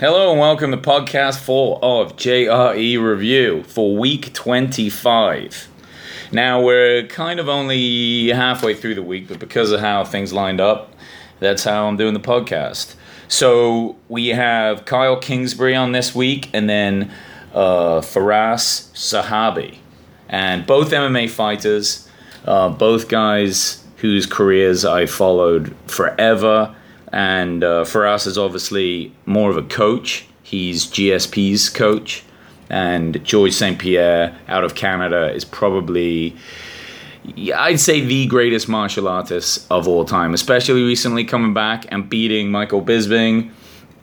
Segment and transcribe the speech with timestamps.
[0.00, 5.68] Hello and welcome to podcast four of JRE Review for week 25.
[6.30, 10.60] Now, we're kind of only halfway through the week, but because of how things lined
[10.60, 10.94] up,
[11.40, 12.94] that's how I'm doing the podcast.
[13.26, 17.12] So, we have Kyle Kingsbury on this week and then
[17.52, 19.78] uh, Firas Zahabi.
[20.28, 22.08] And both MMA fighters,
[22.44, 26.76] uh, both guys whose careers I followed forever.
[27.12, 30.26] And uh, Firas is obviously more of a coach.
[30.42, 32.22] He's GSP's coach.
[32.70, 33.78] And George St.
[33.78, 36.36] Pierre out of Canada is probably,
[37.54, 42.50] I'd say, the greatest martial artist of all time, especially recently coming back and beating
[42.50, 43.52] Michael Bisping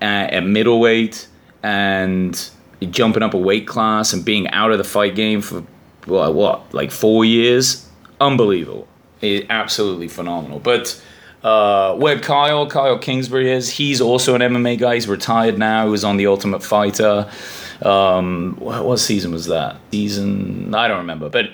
[0.01, 1.27] at, at middleweight
[1.61, 2.49] and
[2.89, 5.63] jumping up a weight class and being out of the fight game for,
[6.05, 7.87] what, what like four years?
[8.19, 8.87] Unbelievable.
[9.21, 10.59] It, absolutely phenomenal.
[10.59, 11.01] But
[11.45, 14.95] uh, where Kyle, Kyle Kingsbury is, he's also an MMA guy.
[14.95, 15.85] He's retired now.
[15.85, 17.29] He was on The Ultimate Fighter.
[17.83, 19.77] Um, what, what season was that?
[19.91, 21.29] Season, I don't remember.
[21.29, 21.51] But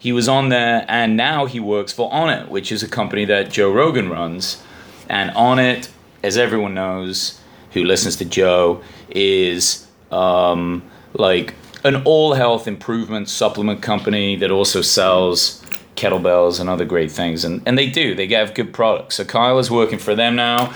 [0.00, 3.52] he was on there, and now he works for Onnit, which is a company that
[3.52, 4.60] Joe Rogan runs.
[5.08, 5.88] And Onnit,
[6.24, 10.82] as everyone knows who listens to Joe, is um,
[11.14, 15.59] like an all health improvement supplement company that also sells
[16.00, 17.44] kettlebells and other great things.
[17.44, 19.16] And, and they do, they have good products.
[19.16, 20.72] So Kyle is working for them now.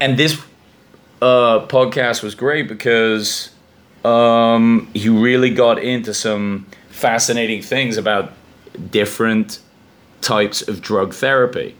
[0.00, 0.40] And this
[1.20, 3.50] uh, podcast was great because
[4.04, 8.32] um, he really got into some fascinating things about
[8.90, 9.58] different
[10.20, 11.74] types of drug therapy.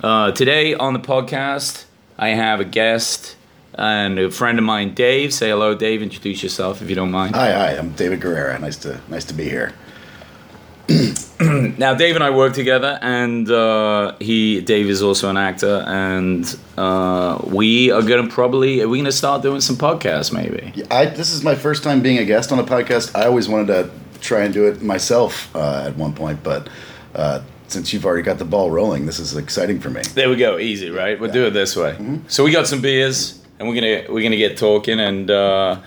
[0.00, 1.84] Uh, today on the podcast,
[2.18, 3.36] I have a guest
[3.74, 5.34] and a friend of mine, Dave.
[5.34, 6.00] Say hello, Dave.
[6.02, 7.34] Introduce yourself if you don't mind.
[7.34, 7.70] Hi, hi.
[7.76, 8.60] I'm David Guerrera.
[8.60, 9.74] Nice to nice to be here.
[11.78, 16.58] now, Dave and I work together, and uh, he, Dave, is also an actor, and
[16.76, 20.84] uh, we are gonna probably are we gonna start doing some podcasts, maybe.
[20.90, 23.16] I this is my first time being a guest on a podcast.
[23.16, 23.90] I always wanted to
[24.20, 26.68] try and do it myself uh, at one point, but
[27.14, 30.02] uh, since you've already got the ball rolling, this is exciting for me.
[30.14, 31.18] There we go, easy, right?
[31.18, 31.92] We'll do it this way.
[31.92, 32.28] Mm-hmm.
[32.28, 35.80] So we got some beers, and we're gonna we're gonna get talking, and uh,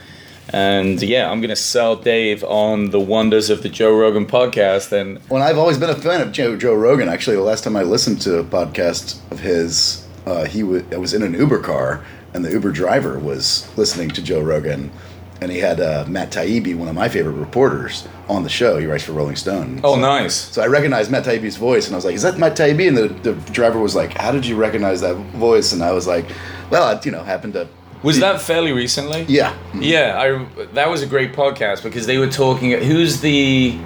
[0.54, 4.92] and yeah, I'm gonna sell Dave on the wonders of the Joe Rogan podcast.
[4.92, 7.10] And well, I've always been a fan of Joe Joe Rogan.
[7.10, 10.98] Actually, the last time I listened to a podcast of his, uh, he w- I
[10.98, 14.92] was in an Uber car, and the Uber driver was listening to Joe Rogan.
[15.40, 18.80] And he had uh, Matt Taibbi, one of my favorite reporters, on the show.
[18.80, 19.82] He writes for Rolling Stone.
[19.84, 20.34] Oh, so, nice.
[20.34, 22.98] So I recognized Matt Taibbi's voice, and I was like, "Is that Matt Taibbi?" And
[22.98, 26.26] the, the driver was like, "How did you recognize that voice?" And I was like,
[26.72, 27.68] "Well, I, you know, happened to
[28.08, 29.22] was that fairly recently?
[29.28, 29.56] Yeah.
[29.80, 32.72] Yeah, I that was a great podcast because they were talking.
[32.72, 33.78] Who's the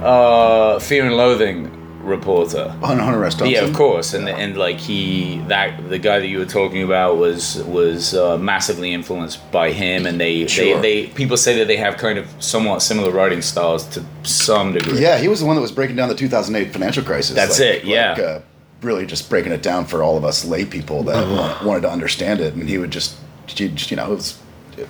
[0.00, 1.74] uh, Fear and Loathing
[2.04, 2.68] reporter?
[2.82, 3.34] Hunter, Hunter S.
[3.34, 3.50] Thompson.
[3.50, 7.16] Yeah, of course, and and like he that the guy that you were talking about
[7.18, 10.80] was was uh, massively influenced by him, and they, Sure.
[10.80, 14.72] they they people say that they have kind of somewhat similar writing styles to some
[14.72, 15.00] degree.
[15.00, 17.34] Yeah, he was the one that was breaking down the 2008 financial crisis.
[17.34, 18.10] That's like- it, yeah.
[18.12, 18.40] Like, uh,
[18.82, 21.56] really just breaking it down for all of us lay people that Uh-huh.
[21.62, 23.16] wa- wanted to understand it, and he would just,
[23.48, 24.38] just, you know, it was,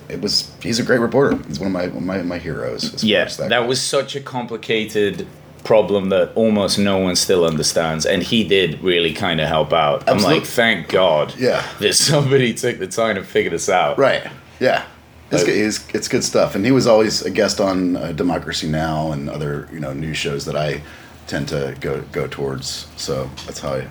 [0.07, 0.51] it, was.
[0.61, 1.37] He's a great reporter.
[1.47, 3.03] He's one of my my, my heroes.
[3.03, 5.25] Yeah, as that, was such a complicated
[5.63, 10.07] problem that almost no one still understands, and he did really kind of help out.
[10.07, 11.63] I'm like, thank God, Yeah.
[11.79, 13.97] that somebody took the time to figure this out.
[13.97, 14.25] right.
[14.59, 14.85] Yeah.
[15.31, 18.11] It's, Uh, good, it's, it's good stuff, and he was always a guest on uh,
[18.13, 20.81] Democracy Now and other you know news shows that I
[21.27, 22.87] tend to go go towards.
[22.97, 23.87] So that's how I,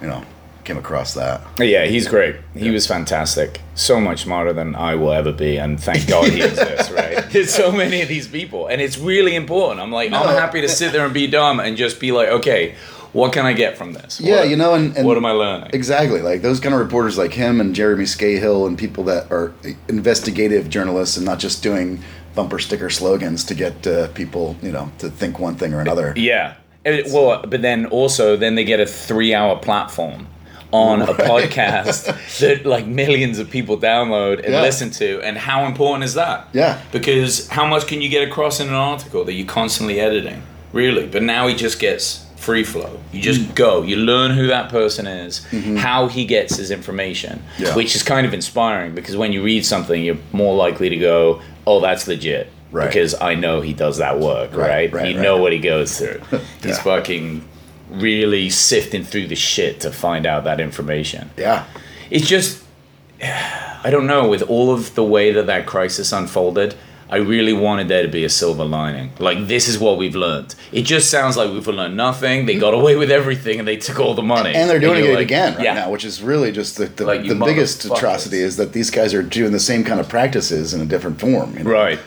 [0.00, 0.24] you know,
[0.64, 1.40] came across that.
[1.58, 2.36] Yeah, he's great.
[2.54, 3.60] He was fantastic.
[3.74, 7.28] So much smarter than I will ever be, and thank God he exists, right?
[7.30, 9.80] There's so many of these people, and it's really important.
[9.80, 12.74] I'm like, I'm happy to sit there and be dumb and just be like, okay,
[13.12, 14.20] what can I get from this?
[14.20, 15.70] Yeah, What- you know, and, and what am I learning?
[15.74, 19.52] Exactly, like those kind of reporters like him and Jeremy Scahill and people that are
[19.88, 22.02] investigative journalists and not just doing
[22.34, 26.14] bumper sticker slogans to get uh, people, you know, to think one thing or another.
[26.16, 26.54] Yeah.
[26.84, 30.26] It- well, but then also, then they get a three-hour platform
[30.72, 34.62] on a podcast that like millions of people download and Yeah.
[34.62, 36.48] listen to, and how important is that?
[36.52, 36.80] Yeah.
[36.90, 40.42] Because how much can you get across in an article that you're constantly editing?
[40.72, 42.98] Really, but now he just gets free flow.
[43.12, 43.54] You just Mm.
[43.54, 43.82] go.
[43.82, 45.46] You learn who that person is,
[45.76, 47.62] how he gets his information, Mm-hmm.
[47.64, 47.74] Yeah.
[47.76, 51.40] which is kind of inspiring because when you read something, you're more likely to go,
[51.66, 52.86] "Oh, that's legit." Right.
[52.88, 54.92] Because I know he does that work, Right, right?
[54.94, 56.20] right, you know what he goes through.
[56.62, 56.82] He's Yeah.
[56.82, 57.42] fucking
[57.90, 61.30] really sifting through the shit to find out that information.
[61.36, 61.64] Yeah.
[62.10, 62.62] It's just,
[63.22, 66.74] I don't know, with all of the way that that crisis unfolded,
[67.10, 69.12] I really wanted there to be a silver lining.
[69.18, 70.54] Like this is what we've learned.
[70.72, 72.46] It just sounds like we've learned nothing.
[72.46, 74.54] They got away with everything and they took all the money.
[74.54, 75.74] and they're doing you're it like, again right yeah.
[75.74, 79.12] now, which is really just the, the, Like, the biggest atrocity is that these guys
[79.12, 81.52] are doing the same kind of practices in a different form.
[81.58, 81.70] you know?
[81.70, 81.98] Right.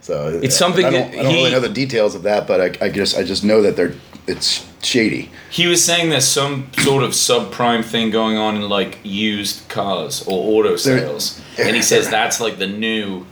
[0.00, 2.46] So It's uh, something I don't, I don't he- really know the details of that,
[2.46, 3.92] but I, I just I just know that they're
[4.26, 5.30] it's shady.
[5.50, 10.26] He was saying there's some sort of subprime thing going on in like used cars
[10.26, 13.26] or auto sales, and he says that's like the new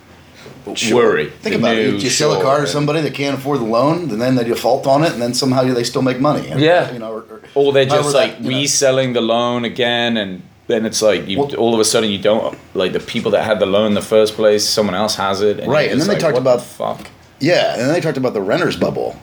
[0.93, 1.31] worry.
[1.31, 2.03] Think about it.
[2.03, 4.87] You sell a car to somebody that can't afford the loan, and then they default
[4.87, 6.49] on it, and then somehow they still make money.
[6.49, 6.93] And, Yeah.
[6.93, 8.57] You know, or, or, or they're just like that, you know.
[8.59, 12.19] reselling the loan again, and then it's like you Well- all of a sudden you
[12.19, 14.65] don't like the people that had the loan in the first place.
[14.69, 17.09] Someone else has it, and Right, and then they talked about- the fuck.
[17.41, 19.17] Yeah, and then they talked about the renters bubble,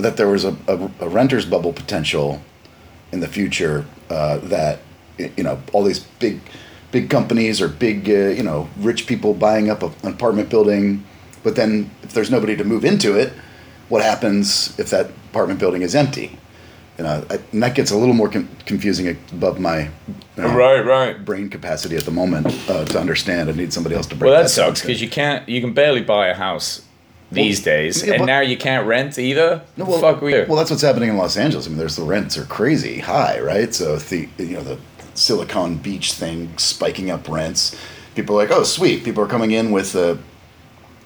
[0.00, 2.42] that there was a, a, a renters bubble potential
[3.12, 3.84] in the future.
[4.10, 4.78] Uh, that
[5.18, 6.40] you know all these big,
[6.92, 11.04] big companies or big uh, you know rich people buying up a, an apartment building,
[11.42, 13.32] but then if there's nobody to move into it,
[13.88, 16.38] what happens if that apartment building is empty?
[16.98, 19.90] You know, I, and that gets a little more con- confusing above my you
[20.38, 21.22] know, Right, right.
[21.22, 23.50] brain capacity at the moment uh, to understand.
[23.50, 24.30] I need somebody else to break.
[24.30, 25.46] Well, that that sucks because you can't.
[25.46, 26.85] You can barely buy a house
[27.30, 29.62] these days, yeah, and now you can't rent either.
[29.76, 31.66] No, well, fuck we well, that's what's happening in Los Angeles.
[31.66, 33.74] I mean, there's the rents are crazy high, right?
[33.74, 34.78] So the you know the
[35.14, 37.74] Silicon Beach thing spiking up rents.
[38.14, 39.04] People are like, oh, sweet.
[39.04, 40.16] People are coming in with uh,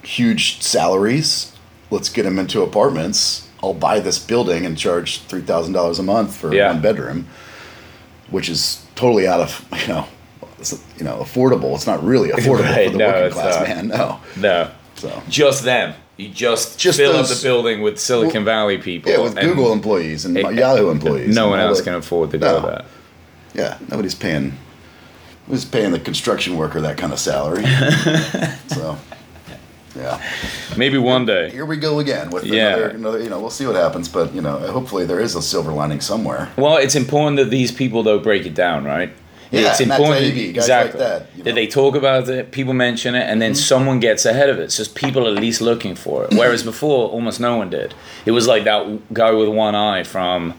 [0.03, 1.55] huge salaries.
[1.89, 3.47] Let's get them into apartments.
[3.63, 6.71] I'll buy this building and charge three thousand dollars a month for Yeah.
[6.71, 7.27] one bedroom,
[8.29, 10.07] which is totally out of you know,
[10.97, 11.75] you know, affordable.
[11.75, 13.67] It's not really affordable Right, for the no, working class not.
[13.67, 13.87] man.
[13.89, 15.93] No, no, so just them.
[16.21, 19.11] You just, Just fill up the building with Silicon Valley people.
[19.11, 21.33] yeah, with and Google employees and it- Yahoo employees.
[21.35, 22.59] No one else can afford to do No.
[22.61, 22.85] that.
[23.55, 24.53] Yeah, nobody's paying.
[25.47, 27.63] Nobody's paying the construction worker that kind of salary.
[28.67, 28.97] so,
[29.95, 30.21] yeah,
[30.77, 31.49] Maybe one day.
[31.49, 32.67] here we go again with Yeah.
[32.75, 33.19] another, another.
[33.23, 36.01] You know, we'll see what happens, but you know, hopefully there is a silver lining
[36.01, 36.49] somewhere.
[36.55, 39.11] Well, it's important that these people though break it down, right?
[39.51, 41.43] Yeah, it's important Taibbi, guys like exactly that, you know.
[41.43, 44.63] that they talk about it, people mention it, and then someone gets ahead of it.
[44.63, 46.33] It's just people at least looking for it.
[46.33, 47.93] Whereas before, almost no one did.
[48.25, 50.53] It was like that guy with one eye from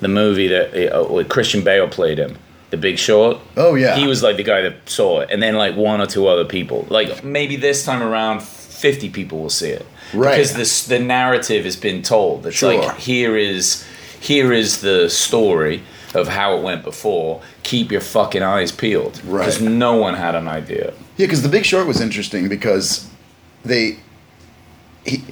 [0.00, 2.38] the movie that uh, Christian Bale played him,
[2.70, 3.38] The Big Short.
[3.56, 6.06] Oh yeah, He was like the guy that saw it, and then like one or
[6.06, 6.86] two other people.
[6.90, 9.84] Like maybe this time around, fifty people will see it,
[10.14, 10.36] Right.
[10.36, 12.46] Because this the narrative has been told.
[12.46, 12.78] It's Sure.
[12.78, 13.84] like here is
[14.20, 15.82] here is the story
[16.14, 17.42] of how it went before.
[17.62, 19.40] Keep your fucking eyes peeled, Right.
[19.40, 20.92] Because no one had an idea.
[21.16, 23.08] Yeah, because The Big Short was interesting because
[23.64, 23.98] they
[25.04, 25.22] he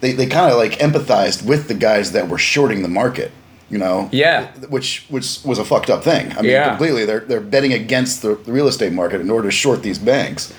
[0.00, 3.30] they they kind of like empathized with the guys that were shorting the market.
[3.68, 4.46] You know, Yeah.
[4.68, 6.32] which which was a fucked up thing.
[6.38, 6.68] I mean, Yeah.
[6.68, 7.04] completely.
[7.04, 10.52] They're they're betting against the, the real estate market in order to short these banks,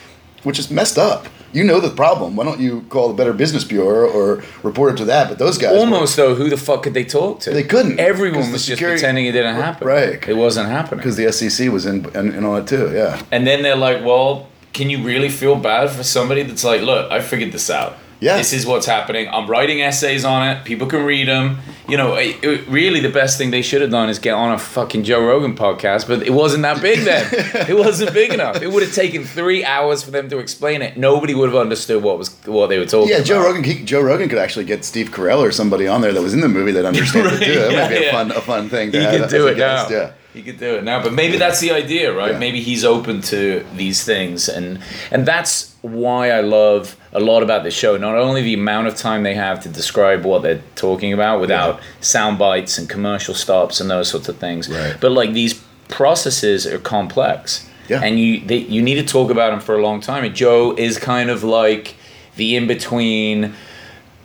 [0.43, 1.27] which is messed up.
[1.53, 2.35] You know the problem.
[2.35, 5.29] Why don't you call the Better Business Bureau or report it to that?
[5.29, 7.51] But those guys were- Almost though, who the fuck could they talk to?
[7.51, 9.87] They couldn't, Everyone was just pretending it didn't happen.
[9.87, 10.27] Right.
[10.27, 10.99] It wasn't happening.
[10.99, 12.91] because the SEC was in, in in on it too.
[12.93, 16.81] Yeah, And then they're like, well, can you really feel bad for somebody that's like,
[16.81, 17.95] look, I figured this out.
[18.19, 18.37] Yeah.
[18.37, 19.27] This is what's happening.
[19.29, 20.65] I'm writing essays on it.
[20.65, 21.59] People can read them.
[21.87, 24.51] You know, it, it- really, the best thing they should have done is get on
[24.51, 27.27] a fucking Joe Rogan podcast, but it wasn't that big then.
[27.69, 28.61] it wasn't big enough.
[28.61, 30.97] It would have taken three hours for them to explain it.
[30.97, 33.17] Nobody would have understood what was what they were talking yeah.
[33.17, 33.27] about.
[33.27, 33.63] Joe Rogan.
[33.63, 36.41] He, Joe Rogan could actually get Steve Carell or somebody on there that was in
[36.41, 37.59] the movie that understands Right, it too.
[37.59, 38.91] That yeah, might be a fun a fun thing.
[38.91, 39.87] To He as do it now.
[39.89, 40.13] Yeah.
[40.33, 42.33] He could do it now, but maybe that's the idea, right?
[42.33, 42.37] Yeah.
[42.39, 44.79] Maybe he's open to these things, and
[45.09, 47.97] and that's why I love a lot about this show.
[47.97, 51.79] Not only the amount of time they have to describe what they're talking about without
[51.99, 54.95] sound bites and commercial stops and those sorts of things, Right.
[55.01, 55.53] but like these
[55.89, 58.01] processes are complex, Yeah.
[58.03, 60.23] and you they, you need to talk about them for a long time.
[60.23, 61.95] And Joe is kind of like
[62.35, 63.53] the in between,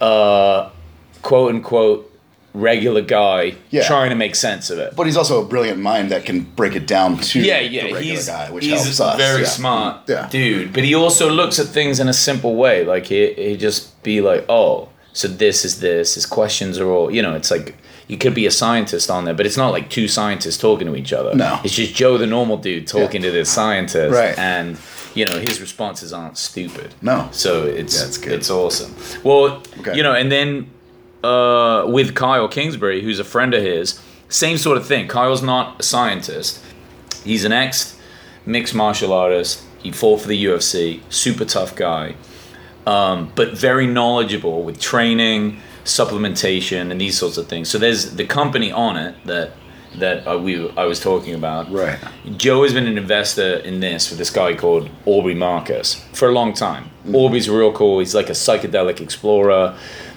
[0.01, 0.69] uh,
[1.23, 2.12] quote unquote.
[2.55, 3.87] Regular guy Yeah.
[3.87, 4.95] trying to make sense of it.
[4.95, 7.83] But he's also a brilliant mind that can break it down to Yeah, the yeah,
[7.85, 9.17] regular he's guy, which he's helps us.
[9.17, 9.49] very yeah.
[9.49, 10.29] smart Yeah.
[10.31, 10.73] dude.
[10.75, 12.85] But he also looks at things in a simple way.
[12.85, 16.15] Like he he just be like, oh, so this is this.
[16.15, 17.35] His questions are all you know.
[17.35, 17.75] It's like
[18.09, 20.95] you could be a scientist on there, but it's not like two scientists talking to
[20.97, 21.35] each other.
[21.35, 21.59] No.
[21.65, 24.37] it's just Joe, the normal dude, talking to this scientist, Right.
[24.39, 24.77] And
[25.15, 26.95] you know his responses aren't stupid.
[27.01, 27.29] No.
[27.33, 28.33] so it's Yeah, it's good.
[28.33, 28.95] it's awesome.
[29.25, 29.97] Well, Okay.
[29.97, 30.67] you know, and then
[31.23, 35.09] uh, with Kyle Kingsbury, who's a friend of his, same sort of thing.
[35.09, 36.63] Kyle's not a scientist.
[37.25, 37.99] He's an ex
[38.47, 39.63] mixed martial artist.
[39.79, 41.01] He fought for the UFC.
[41.11, 42.15] Super tough guy,
[42.87, 47.69] um, but very knowledgeable with training, supplementation, and these sorts of things.
[47.69, 49.53] So there's the company Onnit that
[49.99, 51.71] that uh, we I was talking about.
[51.71, 51.99] Right.
[52.37, 56.33] Joe has been an investor in this with this guy called Aubrey Marcus for a
[56.33, 56.91] long time.
[57.13, 57.99] Aubrey's real cool.
[57.99, 59.77] He's like a psychedelic explorer.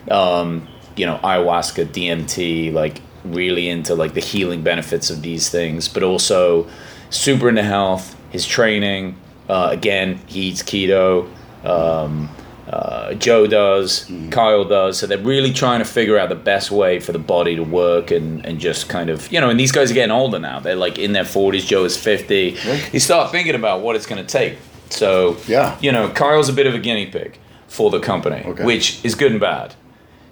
[0.10, 5.88] Um, you know, ayahuasca, DMT, like really into like the healing benefits of these things,
[5.88, 6.68] but also
[7.10, 8.16] super into health.
[8.32, 9.16] His training,
[9.50, 11.28] uh, again, he eats keto.
[11.64, 12.30] Um,
[12.68, 14.98] uh, Joe does, Kyle does.
[14.98, 18.10] So they're really trying to figure out the best way for the body to work
[18.12, 20.60] and, and just kind of, you know, and these guys are getting older now.
[20.60, 21.66] They're like in their 40s.
[21.68, 22.58] Joe is 50.
[22.92, 24.58] You start thinking about what it's going to take.
[24.90, 25.78] So, Yeah.
[25.80, 27.38] you know, Kyle's a bit of a guinea pig
[27.68, 28.64] for the company, Okay.
[28.64, 29.76] which is good and bad.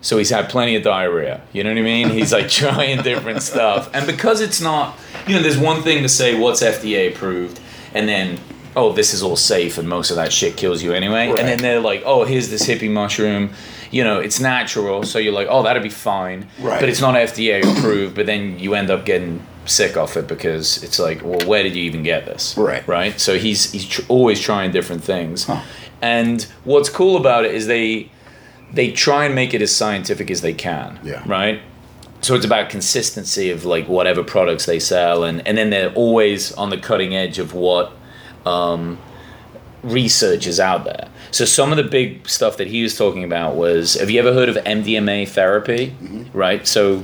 [0.03, 1.41] So he's had plenty of diarrhea.
[1.53, 2.09] You know what I mean?
[2.09, 3.89] He's like trying different stuff.
[3.93, 7.59] And because it's not, you know, there's one thing to say what's FDA approved
[7.93, 8.37] and then,
[8.75, 11.29] oh, this is all safe and most of that shit kills you anyway.
[11.29, 11.39] Right.
[11.39, 13.53] And then they're like, oh, here's this hippie mushroom.
[13.91, 15.03] You know, it's natural.
[15.03, 16.49] So you're like, oh, that'd be fine.
[16.59, 16.81] Right.
[16.81, 18.13] But it's not FDA approved.
[18.13, 21.75] But then you end up getting sick off it because it's like, well, where did
[21.75, 22.57] you even get this?
[22.57, 22.85] Right.
[22.85, 23.17] Right.
[23.21, 25.45] So he's, he's tr- always trying different things.
[25.45, 25.61] Huh.
[26.01, 28.11] And what's cool about it is they
[28.73, 30.99] they try and make it as scientific as they can.
[31.03, 31.23] Yeah.
[31.25, 31.61] Right.
[32.21, 36.51] So it's about consistency of like whatever products they sell, and and then they're always
[36.53, 37.91] on the cutting edge of what
[38.45, 38.97] um,
[39.83, 41.09] research is out there.
[41.31, 44.33] So some of the big stuff that he was talking about was, have you ever
[44.33, 45.95] heard of MDMA therapy?
[46.31, 46.65] Right.
[46.67, 47.03] So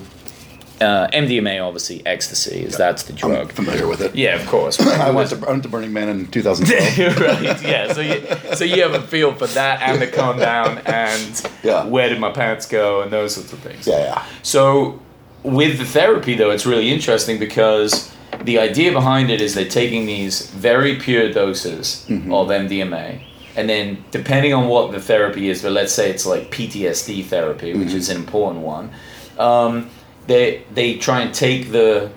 [0.81, 3.51] uh, MDMA, obviously, ecstasy is that's the I'm drug.
[3.51, 4.15] familiar with it.
[4.15, 4.79] Yeah, of course.
[4.81, 7.17] I went to I went to Burning Man in 2012.
[7.19, 7.61] right.
[7.61, 7.93] Yeah.
[7.93, 11.85] So you so you have a feel for that and the calm down and Yeah.
[11.85, 13.87] where did my pants go and those sorts of things.
[13.87, 14.25] yeah, yeah.
[14.43, 14.99] So
[15.43, 18.11] with the therapy though, it's really interesting because
[18.43, 23.23] the idea behind it is they're taking these very pure doses of MDMA.
[23.55, 27.73] And then, depending on what the therapy is, but let's say it's like PTSD therapy,
[27.73, 28.91] which is an important one,
[29.37, 29.89] um,
[30.29, 32.11] they they try and take the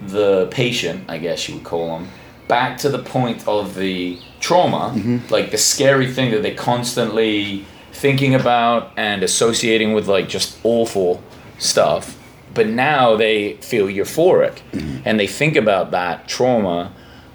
[0.00, 2.08] the patient, I guess you would call them,
[2.48, 5.32] back to the point of the trauma, mm-hmm.
[5.32, 11.22] like the scary thing that they're constantly thinking about and associating with like just awful
[11.58, 12.16] stuff.
[12.54, 15.02] But now they feel euphoric mm-hmm.
[15.04, 16.92] and they think about that trauma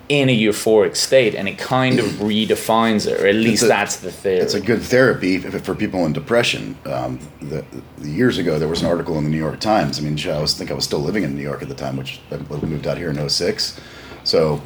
[0.09, 3.97] in a euphoric state and it kind of redefines it, or at least a- that's
[3.97, 4.39] the theory.
[4.39, 6.77] It's a good therapy for people in depression.
[6.85, 7.63] Um, the,
[7.97, 9.99] the years ago, there was an article in the New York Times.
[9.99, 11.95] I mean, I was think I was still living in New York at the time,
[11.95, 13.79] which I moved out here in 06.
[14.25, 14.61] So,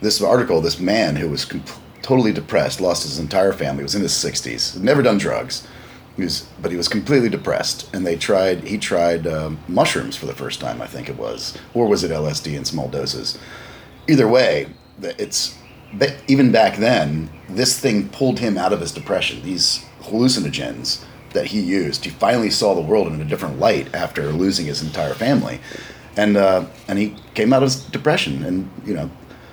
[0.00, 1.64] this article, this man who was com-
[2.02, 5.66] totally depressed, lost his entire family, was in his 60s, never done drugs,
[6.16, 7.92] he was, but he was completely depressed.
[7.94, 11.56] And they tried, he tried um, mushrooms for the first time, I think it was,
[11.72, 13.38] or was it LSD in small doses?
[14.08, 14.68] Either way,
[15.00, 15.56] it's
[16.28, 17.30] even back then.
[17.48, 19.42] This thing pulled him out of his depression.
[19.42, 24.32] These hallucinogens that he used, he finally saw the world in a different light after
[24.32, 25.60] losing his entire family,
[26.16, 28.44] and uh, and he came out of his depression.
[28.44, 29.10] And you know,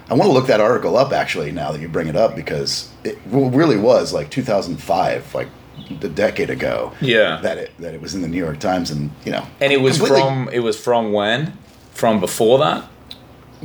[0.09, 2.89] I want to look that article up actually now that you bring it up because
[3.03, 5.47] it really was like 2005, like
[5.89, 6.93] a decade ago.
[7.01, 7.39] Yeah.
[7.41, 9.81] that it that it was in the New York Times, and you know, And it
[9.81, 11.57] was from it was from when?
[11.93, 12.87] From before that?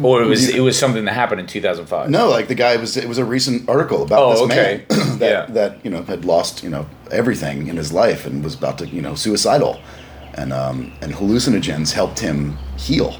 [0.02, 2.10] Or it was it was something that happened in 2005.
[2.10, 2.96] No, like the guy was.
[2.96, 4.84] It was a recent article about Oh, this okay.
[4.90, 5.54] man that Yeah.
[5.54, 8.86] that you know had lost you know everything in his life and was about to
[8.88, 9.80] you know suicidal,
[10.34, 13.18] and um and hallucinogens helped him heal.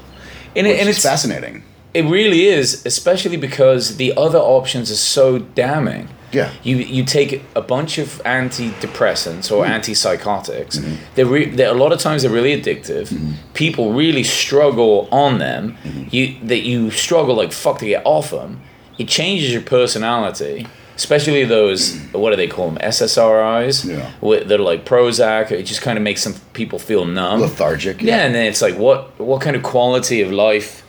[0.55, 1.63] And, it, and it's fascinating.
[1.93, 6.09] It really is, especially because the other options are so damning.
[6.37, 6.49] Yeah.
[6.63, 9.55] You you take a bunch of antidepressants Hmm.
[9.55, 10.77] or antipsychotics.
[10.77, 10.95] Mm-hmm.
[11.15, 13.07] They're, re- they're a lot of times they're really addictive.
[13.53, 15.63] People really struggle on them.
[15.83, 16.03] Mm-hmm.
[16.15, 18.61] You that you struggle like fuck to get off them.
[18.97, 20.67] It changes your personality.
[20.95, 22.79] Especially those, what do they call them?
[22.81, 23.85] SSRIs.
[23.85, 24.09] Yeah.
[24.19, 25.51] Wh- They're like Prozac.
[25.51, 27.39] It just kind of makes some people feel numb.
[27.41, 28.01] Lethargic.
[28.01, 30.81] Yeah, and then it's like, what what kind of quality of life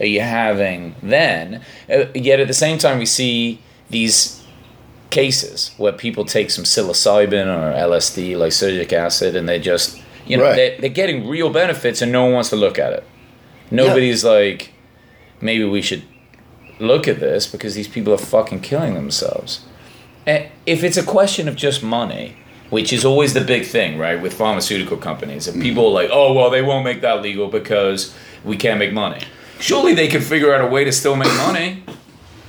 [0.00, 1.62] are you having then?
[1.88, 3.58] Uh, yet at the same time, we see
[3.88, 4.43] these
[5.14, 10.42] cases where people take some psilocybin or LSD, lysergic acid, and they just, you know,
[10.42, 10.56] Right.
[10.56, 13.04] they're, they're getting real benefits, and no one wants to look at it.
[13.70, 14.72] Nobody's like,
[15.40, 16.02] maybe we should
[16.80, 19.64] look at this because these people are fucking killing themselves.
[20.26, 22.36] And if it's a question of just money,
[22.70, 25.62] which is always the big thing, right, with pharmaceutical companies, and mm-hmm.
[25.62, 28.12] people are like, oh, well, they won't make that legal because
[28.44, 29.22] we can't make money.
[29.60, 31.84] Surely they can figure out a way to still make money.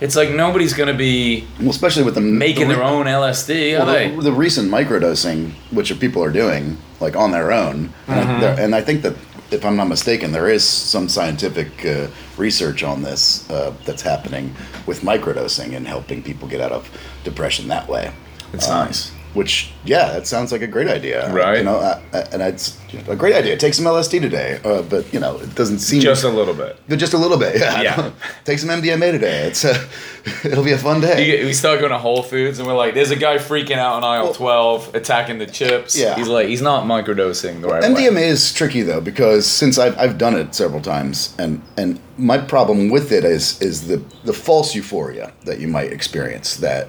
[0.06, 3.74] It's like nobody's going to be Well, especially with the making the, their own LSD,
[3.74, 4.16] are well, they?
[4.16, 8.44] the, the recent microdosing, which people are doing like on their own, and, Mm-hmm.
[8.44, 9.16] I, and I think that
[9.52, 12.08] if I'm not mistaken, there is some scientific uh,
[12.38, 14.54] research on this uh, that's happening
[14.86, 16.90] with microdosing and helping people get out of
[17.24, 18.12] depression that way.
[18.54, 19.12] It's Um, nice.
[19.36, 21.32] Which yeah, that sounds like a great idea.
[21.32, 21.60] Right.
[21.60, 22.02] You know, uh,
[22.32, 22.78] and it's
[23.08, 23.58] a great idea.
[23.58, 26.80] Take some LSD today, uh, but you know, it doesn't seem Just a little bit.
[26.98, 27.60] just a little bit.
[27.60, 27.82] Yeah.
[27.82, 28.12] Yeah.
[28.46, 29.48] Take some MDMA today.
[29.48, 29.88] It's uh,
[30.46, 31.40] it'll be a fun day.
[31.40, 33.94] You we start going to Whole Foods and we're like, there's a guy freaking out
[33.94, 35.98] on aisle 12 attacking the chips.
[35.98, 36.16] Yeah.
[36.16, 37.90] He's like, he's not microdosing the right way.
[37.90, 42.38] MDMA is tricky though because since I've, I've done it several times and and my
[42.38, 46.88] problem with it is is the the false euphoria that you might experience that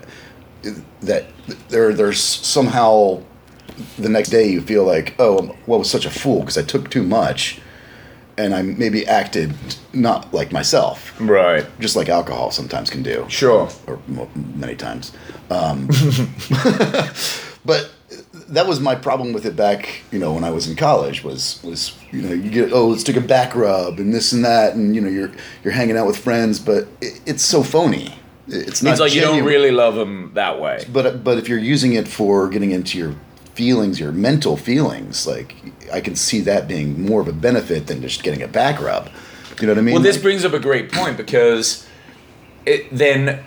[1.03, 1.27] that
[1.69, 3.23] there there's somehow
[3.99, 6.63] the next day you feel like oh well I was such a fool because I
[6.63, 7.61] took too much
[8.39, 9.55] and I maybe acted
[9.93, 11.65] not like myself Right.
[11.81, 13.69] just like alcohol sometimes can do Sure.
[13.87, 15.13] or mo- many times.
[15.51, 15.87] Um,
[17.65, 17.91] but
[18.49, 21.25] that was my problem with it back, you know, when I was in college.
[21.25, 24.45] Was was you know you get oh let's take a back rub and this and
[24.45, 25.31] that and you know you're
[25.65, 28.15] you're hanging out with friends, but it, it's so phony.
[28.49, 28.93] It's not.
[28.93, 30.85] It's like you don't really love him that way.
[30.93, 33.15] But but if you're using it for getting into your
[33.55, 35.55] feelings, your mental feelings, like
[35.93, 39.11] I can see that being more of a benefit than just getting a back rub.
[39.61, 39.95] You know what I mean?
[39.95, 41.87] Well, this Like- brings up a great point because
[42.67, 43.41] it then,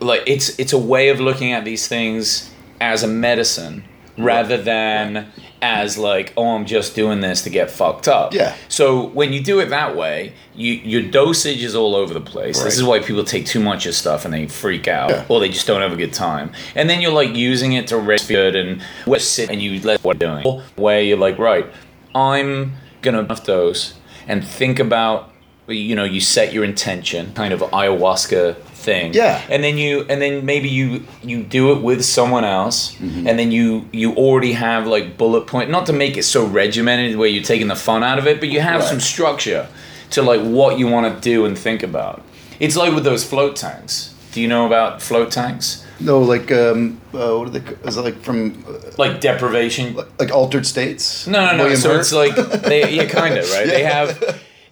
[0.00, 2.50] like, it's it's a way of looking at these things
[2.80, 3.84] as a medicine
[4.18, 5.26] rather than
[5.62, 8.32] as like, oh, I'm just doing this to get fucked up.
[8.32, 8.54] Yeah.
[8.68, 12.62] So when you do it that way, you your dosage is all over the place.
[12.62, 15.24] This is why people take too much of stuff and they freak out, Yeah.
[15.28, 16.52] or they just don't have a good time.
[16.74, 18.82] And then you're like using it to rest good and
[19.18, 20.62] sit and you let what you're doing.
[20.76, 21.66] Where you're like, right,
[22.14, 23.94] I'm gonna enough dose
[24.28, 25.29] and think about
[25.76, 29.42] you know you set your intention kind of ayahuasca thing Yeah.
[29.50, 33.50] and then you and then maybe you you do it with someone else and then
[33.52, 37.44] you you already have like bullet point not to make it so regimented where you're
[37.44, 38.88] taking the fun out of it but you have Right.
[38.88, 39.68] some structure
[40.10, 42.22] to like what you want to do and think about
[42.58, 46.98] it's like with those float tanks do you know about float tanks no, like um,
[47.12, 47.74] uh, what are they?
[47.86, 51.26] Is it like from uh, like deprivation like altered states?
[51.26, 51.62] No, no, no.
[51.64, 52.00] William so Hurt?
[52.00, 53.66] it's like they, yeah, kind of right.
[53.66, 54.08] They have,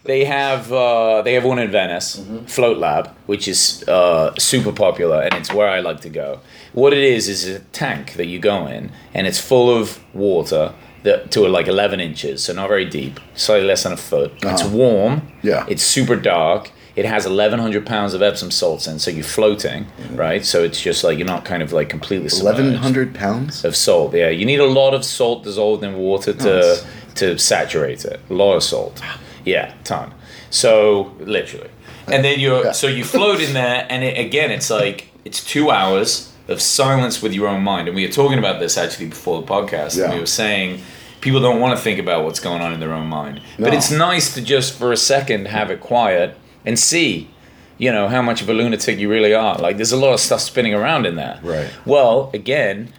[0.03, 2.45] they have, uh, they have one in Venice, Mm-hmm.
[2.45, 6.39] Float Lab, which is uh, super popular, and it's where I like to go.
[6.73, 10.73] What it is is a tank that you go in, and it's full of water
[11.03, 14.33] that to like 11 inches, so not very deep, slightly less than a foot.
[14.43, 14.75] It's Uh-huh.
[14.77, 15.21] warm.
[15.43, 15.65] Yeah.
[15.69, 16.71] It's super dark.
[16.95, 20.43] It has 1,100 pounds of Epsom salts in, so you're floating, right?
[20.45, 23.63] So it's just like you're not kind of like completely submerged Eleven hundred pounds.
[23.63, 24.13] of salt.
[24.13, 26.85] Yeah, you need a lot of salt dissolved in water to Nice.
[27.15, 28.19] to saturate it.
[28.29, 28.99] A lot of salt.
[29.45, 30.13] Yeah, ton.
[30.49, 31.69] So literally,
[32.07, 32.71] and then you're Yeah.
[32.71, 37.21] so you float in there, and it, again, it's like it's two hours of silence
[37.21, 37.87] with your own mind.
[37.87, 40.03] And we were talking about this actually before the podcast.
[40.03, 40.81] And we were saying
[41.21, 43.91] people don't want to think about what's going on in their own mind, but it's
[43.91, 47.29] nice to just for a second have it quiet and see.
[47.77, 49.57] You know how much of a lunatic you really are.
[49.57, 51.39] Like, there's a lot of stuff spinning around in there.
[51.41, 51.69] Right.
[51.85, 52.91] Well, again,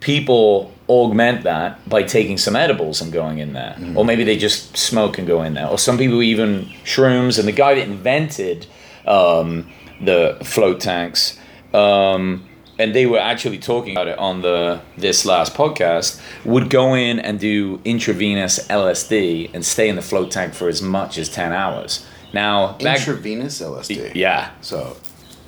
[0.00, 3.76] people augment that by taking some edibles and going in there.
[3.94, 5.66] Or maybe they just smoke and go in there.
[5.68, 7.38] Or some people even shrooms.
[7.38, 8.66] And the guy that invented
[9.06, 9.70] um,
[10.00, 11.38] the float tanks,
[11.72, 12.46] um,
[12.78, 17.18] and they were actually talking about it on the this last podcast, would go in
[17.20, 21.52] and do intravenous LSD and stay in the float tank for as much as 10
[21.52, 22.04] hours.
[22.32, 24.12] Now, that, Intravenous LSD.
[24.16, 24.96] yeah, So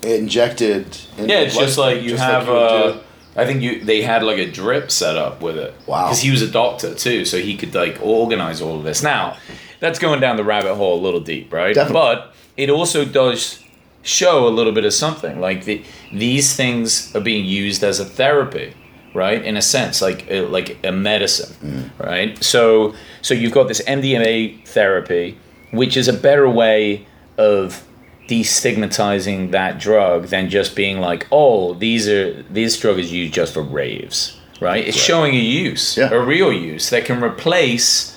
[0.02, 0.96] injected.
[1.18, 2.48] In yeah, it's just like you just have.
[2.48, 3.00] uh, do-
[3.36, 5.74] I think you they had like a drip set up with it.
[5.86, 6.06] Wow.
[6.06, 9.02] Because he was a doctor too, so he could like organize all of this.
[9.02, 9.36] Now,
[9.80, 11.74] that's going down the rabbit hole a little deep, right?
[11.74, 12.00] Definitely.
[12.00, 13.62] But it also does
[14.02, 15.40] show a little bit of something.
[15.40, 18.72] Like the, these things are being used as a therapy,
[19.12, 19.44] right?
[19.44, 22.42] In a sense, like uh, like a medicine, right?
[22.42, 25.38] So so you've got this MDMA therapy,
[25.72, 27.84] which is a better way of
[28.28, 33.54] destigmatizing that drug than just being like, oh, these are this drug is used just
[33.54, 34.86] for raves, right?
[34.86, 36.10] It's showing a use, Yeah.
[36.10, 38.16] a real use that can replace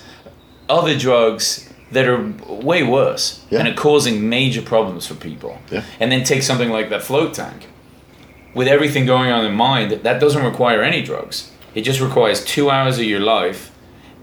[0.68, 3.60] other drugs that are way worse Yeah.
[3.60, 5.58] and are causing major problems for people.
[5.70, 5.82] Yeah.
[5.98, 7.66] And then take something like that float tank.
[8.54, 11.50] With everything going on in mind, that doesn't require any drugs.
[11.74, 13.70] It just requires two hours of your life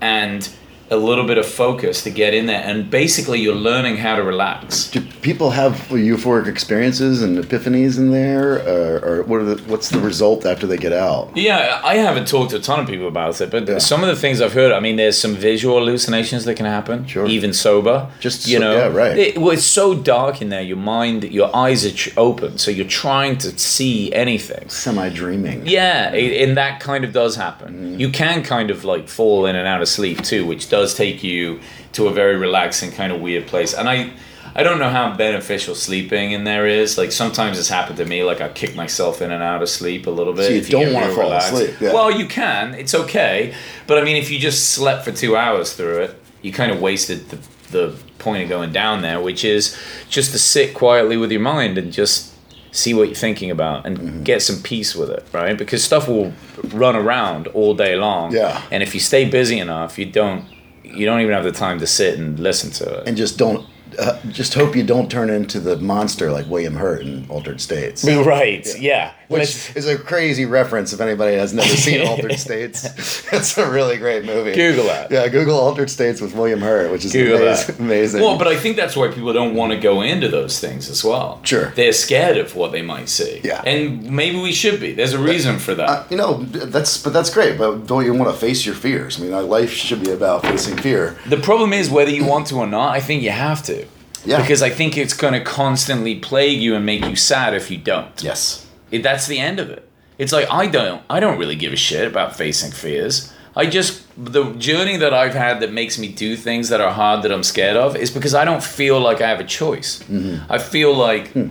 [0.02, 0.48] and
[0.90, 2.62] a little bit of focus to get in there.
[2.64, 4.90] And basically, you're learning how to relax.
[4.90, 9.90] Do people have euphoric experiences and epiphanies in there, or, or what are the, what's
[9.90, 11.36] the result after they get out?
[11.36, 13.80] Yeah, I haven't talked to a ton of people about it, but Yeah.
[13.80, 17.06] some of the things I've heard, I mean, there's some visual hallucinations that can happen,
[17.08, 17.26] Sure.
[17.28, 18.08] even sober.
[18.22, 19.18] Just you so- know, yeah, right.
[19.18, 20.62] It, well, it's so dark in there.
[20.62, 24.70] Your mind, your eyes are ch- open, so you're trying to see anything.
[24.70, 25.64] Semi dreaming.
[25.66, 27.74] Yeah, i- and that kind of does happen.
[27.74, 28.00] Mm-hmm.
[28.00, 31.24] You can kind of like fall in and out of sleep too, which does take
[31.24, 31.60] you
[31.94, 33.74] to a very relaxing kind of weird place.
[33.74, 34.12] And I,
[34.56, 36.98] I don't know how beneficial sleeping in there is.
[36.98, 38.24] Like sometimes it's happened to me.
[38.24, 40.46] Like I kick myself in and out of sleep a little bit.
[40.48, 41.54] So you if don't wanna fall relaxed.
[41.54, 41.94] asleep, yeah.
[41.94, 42.74] Well, you can.
[42.76, 43.54] It's okay.
[43.88, 46.80] But I mean, if you just slept for two hours through it, you kind of
[46.82, 47.38] wasted the
[47.72, 49.78] the point of going down there, which is
[50.10, 52.34] just to sit quietly with your mind and just
[52.72, 54.24] see what you're thinking about and Mm-hmm.
[54.24, 55.58] get some peace with it, right?
[55.58, 56.32] Because stuff will
[56.74, 58.32] run around all day long.
[58.34, 58.62] Yeah.
[58.72, 60.46] And if you stay busy enough, you don't
[60.94, 63.08] you don't even have the time to sit and listen to it.
[63.08, 63.66] and just don't.
[63.98, 68.04] Uh, just hope you don't turn into the monster like William Hurt in Altered States.
[68.08, 68.68] right.
[68.80, 69.14] Yeah.
[69.28, 72.88] Which is a crazy reference if anybody has never seen Altered States.
[73.38, 74.54] It's a really great movie.
[74.54, 75.12] Google that.
[75.12, 77.76] Yeah, Google Altered States with William Hurt, which is amazing.
[77.80, 78.22] amazing.
[78.22, 81.04] Well, but I think that's why people don't want to go into those things as
[81.04, 81.42] well.
[81.44, 81.72] Sure.
[81.72, 83.42] They're scared of what they might see.
[83.44, 83.62] Yeah.
[83.64, 84.94] And maybe we should be.
[84.94, 85.90] There's a reason for that.
[85.90, 87.58] Uh, you know, that's but that's great.
[87.58, 89.20] But don't you want to face your fears?
[89.20, 91.18] I mean, uh, life should be about facing fear.
[91.28, 93.87] The problem is whether you want to or not, I think you have to.
[94.26, 94.42] Yeah.
[94.42, 97.78] Because I think it's going to constantly plague you and make you sad if you
[97.78, 98.22] don't.
[98.22, 98.66] Yes.
[98.92, 99.88] It, that's the end of it.
[100.18, 103.32] It's like I don't I don't really give a shit about facing fears.
[103.56, 107.24] I just the journey that I've had that makes me do things that are hard
[107.24, 110.00] that I'm scared of is because I don't feel like I have a choice.
[110.04, 110.52] Mm-hmm.
[110.52, 111.50] I feel like hmm.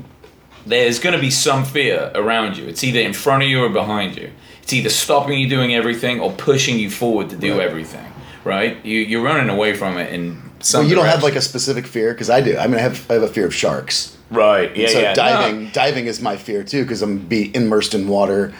[0.66, 2.66] there's going to be some fear around you.
[2.66, 4.30] It's either in front of you or behind you.
[4.62, 7.68] It's either stopping you doing everything or pushing you forward to do Right.
[7.68, 8.06] everything.
[8.44, 8.84] Right?
[8.84, 10.80] You you're running away from it in some.
[10.82, 12.56] Well, you don't have like a specific fear because I do.
[12.56, 14.16] I mean, I have I have a fear of sharks.
[14.30, 14.74] right.
[14.76, 14.88] Yeah.
[14.88, 15.14] so yeah.
[15.14, 18.52] diving diving is my fear too because I'm be immersed in water.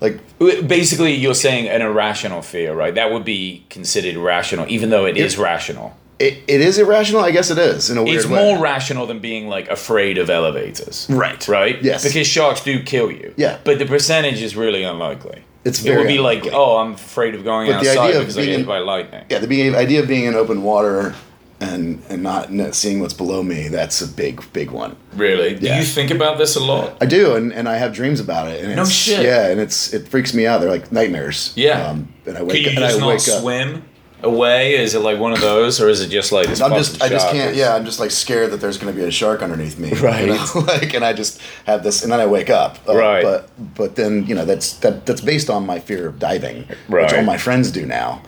[0.00, 2.94] Like uh, Basically, you're saying an irrational fear, right?
[2.94, 5.96] That would be considered rational, even though it is rational.
[6.20, 7.22] it, it is irrational.
[7.22, 8.38] I guess it is in a weird It's way.
[8.44, 11.06] more rational than being like afraid of elevators.
[11.10, 11.46] Right.
[11.48, 11.82] Right?
[11.82, 12.04] Yes.
[12.04, 13.34] Because sharks do kill you.
[13.36, 13.58] Yeah.
[13.64, 15.42] But the percentage is really unlikely.
[15.64, 16.58] It's it would very be like, unlikely.
[16.58, 19.24] oh, I'm afraid of going But the outside because I get being- hit by lightning.
[19.28, 21.14] yeah, the idea of being in open water
[21.60, 23.68] and and not, not seeing what's below me.
[23.68, 24.96] That's a big big one.
[25.14, 25.54] Really?
[25.54, 26.96] Do you think about this a lot?
[27.00, 28.64] I do, and, and I have dreams about it.
[28.64, 29.24] And No it's, shit.
[29.24, 30.60] Yeah, and it's it freaks me out.
[30.60, 31.52] They're like nightmares.
[31.56, 31.86] Yeah.
[31.88, 33.40] Um, and I wake you and I just not wake up.
[33.42, 33.84] swim
[34.22, 34.74] away?
[34.76, 36.48] Is it like one of those, or is it just like?
[36.48, 37.54] I'm just, I just can't.
[37.56, 39.90] Yeah, I'm just like scared that there's going to be a shark underneath me.
[39.90, 40.26] you Right.
[40.28, 40.46] know?
[40.66, 42.78] like, and I just have this, and then I wake up.
[42.88, 43.22] Uh, Right.
[43.22, 47.02] But but then you know that's that that's based on my fear of diving, Right.
[47.04, 48.22] which all my friends do now,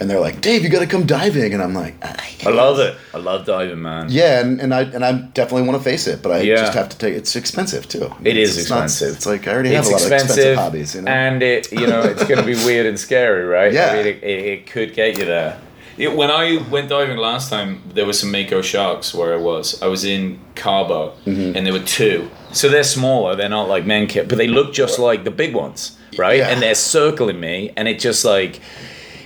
[0.00, 1.94] and they're like, Dave, you got to come diving, and I'm like,
[2.46, 2.96] I love it.
[3.12, 4.06] I love diving, man.
[4.08, 6.56] Yeah, and, and I and I definitely want to face it, but I Yeah.
[6.56, 7.14] just have to take.
[7.14, 8.12] It's expensive too.
[8.24, 9.16] It is It's not- expensive.
[9.16, 10.94] it's like I already have It's a lot expensive, of expensive hobbies.
[10.94, 11.10] You know.
[11.10, 13.72] and it you know it's going to be weird and scary, right?
[13.72, 13.90] Yeah.
[13.90, 15.58] I mean, it, it, it could get you there.
[15.98, 19.82] It- when I went diving last time, there were some mako sharks where I was.
[19.82, 21.56] I was in Cabo, Mm-hmm.
[21.56, 22.30] and there were two.
[22.52, 23.34] So they're smaller.
[23.34, 26.38] They're not like menke, but they look just like the big ones, right?
[26.38, 26.48] Yeah.
[26.50, 28.60] And they're circling me, and it just like.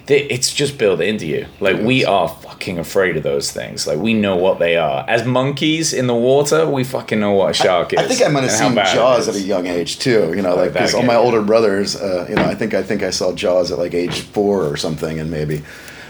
[0.06, 1.46] They- It's just built into you.
[1.60, 3.86] Like we are fucking afraid of those things.
[3.86, 5.04] Like we know what they are.
[5.08, 7.98] As monkeys in the water, we fucking know what a shark is.
[8.00, 10.32] I think I might have seen Jaws at a young age too.
[10.36, 13.02] You know, like because all my older brothers, uh, you know, I think I think
[13.02, 15.62] I saw Jaws at like age four or something, and maybe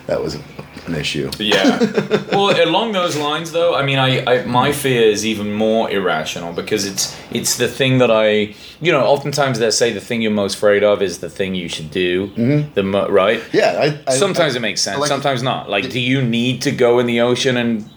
[0.06, 0.36] that was
[0.86, 1.30] an issue.
[1.38, 1.78] Yeah.
[2.32, 6.52] well, along those lines, though, I mean, I, I my fear is even more irrational
[6.52, 10.32] because it's it's the thing that I, you know, oftentimes they say the thing you're
[10.32, 12.28] most afraid of is the thing you should do.
[12.28, 12.74] Mm-hmm.
[12.74, 13.42] The mo- right.
[13.52, 14.98] Yeah, I, I Sometimes it makes sense.
[14.98, 15.70] Like- sometimes not.
[15.70, 17.88] Like, do you need to go in the ocean and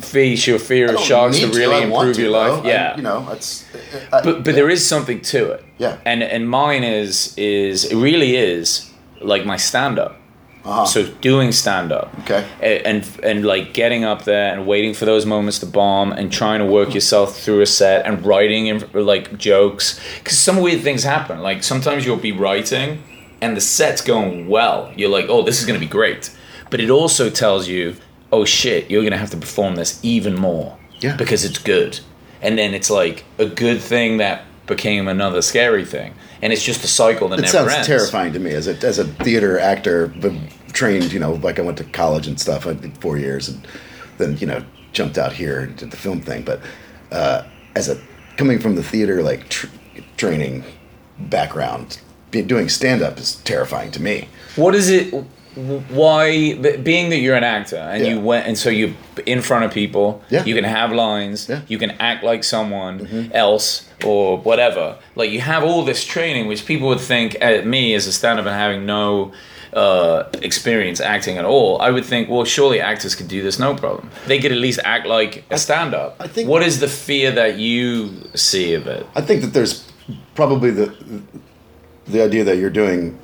[0.00, 2.62] face your fear of sharks to really want improve to, your life?
[2.62, 2.68] though.
[2.68, 2.96] Yeah.
[2.96, 3.64] you know, it's.
[4.10, 5.64] But but there is something to it.
[5.78, 5.98] Yeah.
[6.04, 10.16] And and mine is is it really is like my stand up.
[10.64, 10.86] Uh-huh.
[10.86, 12.12] So doing stand up.
[12.20, 12.46] Okay.
[12.62, 16.60] And and like getting up there and waiting for those moments to bomb and trying
[16.60, 21.04] to work yourself through a set and writing in, like jokes cuz some weird things
[21.04, 21.40] happen.
[21.40, 23.02] Like sometimes you'll be writing
[23.42, 24.90] and the set's going well.
[24.96, 26.30] You're like, "Oh, this is going to be great."
[26.70, 27.96] But it also tells you,
[28.32, 31.16] "Oh shit, you're going to have to perform this even more." Yeah.
[31.16, 32.00] Because it's good.
[32.40, 36.14] And then it's like a good thing that became another scary thing.
[36.42, 37.86] And it's just a cycle that it never sounds ends.
[37.86, 40.32] terrifying to me as a as a theater actor, but
[40.72, 41.12] trained.
[41.12, 42.66] You know, like I went to college and stuff.
[42.66, 43.66] I did four years, and
[44.18, 46.42] then you know jumped out here and did the film thing.
[46.42, 46.60] But
[47.10, 47.44] uh,
[47.74, 48.00] as a
[48.36, 49.68] coming from the theater like tr-
[50.16, 50.64] training
[51.18, 54.28] background, doing stand up is terrifying to me.
[54.56, 55.14] What is it?
[55.56, 58.94] Why, being that you're an actor and you went, and so you
[59.26, 60.44] in front of people, Yeah.
[60.44, 61.56] you can have lines, Yeah.
[61.56, 61.72] Mm-hmm.
[61.72, 64.96] you can act like someone else or whatever.
[65.14, 68.46] Like you have all this training, which people would think at me as a stand-up
[68.46, 69.32] and having no
[69.72, 73.74] uh, experience acting at all, I would think, well, surely actors could do this no
[73.74, 74.08] problem.
[74.26, 76.14] They could at least act like a stand-up.
[76.20, 79.04] I think- What is the fear that you see of it?
[79.16, 79.84] I think that there's
[80.34, 80.92] probably the
[82.06, 83.18] the idea that you're doing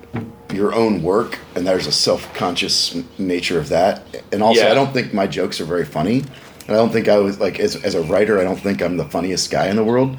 [0.53, 4.71] your own work and there's a self-conscious nature of that and also Yeah.
[4.71, 6.25] i don't think my jokes are very funny
[6.67, 8.39] And I don't think I was like as as a writer.
[8.39, 10.17] I don't think I'm the funniest guy in the world.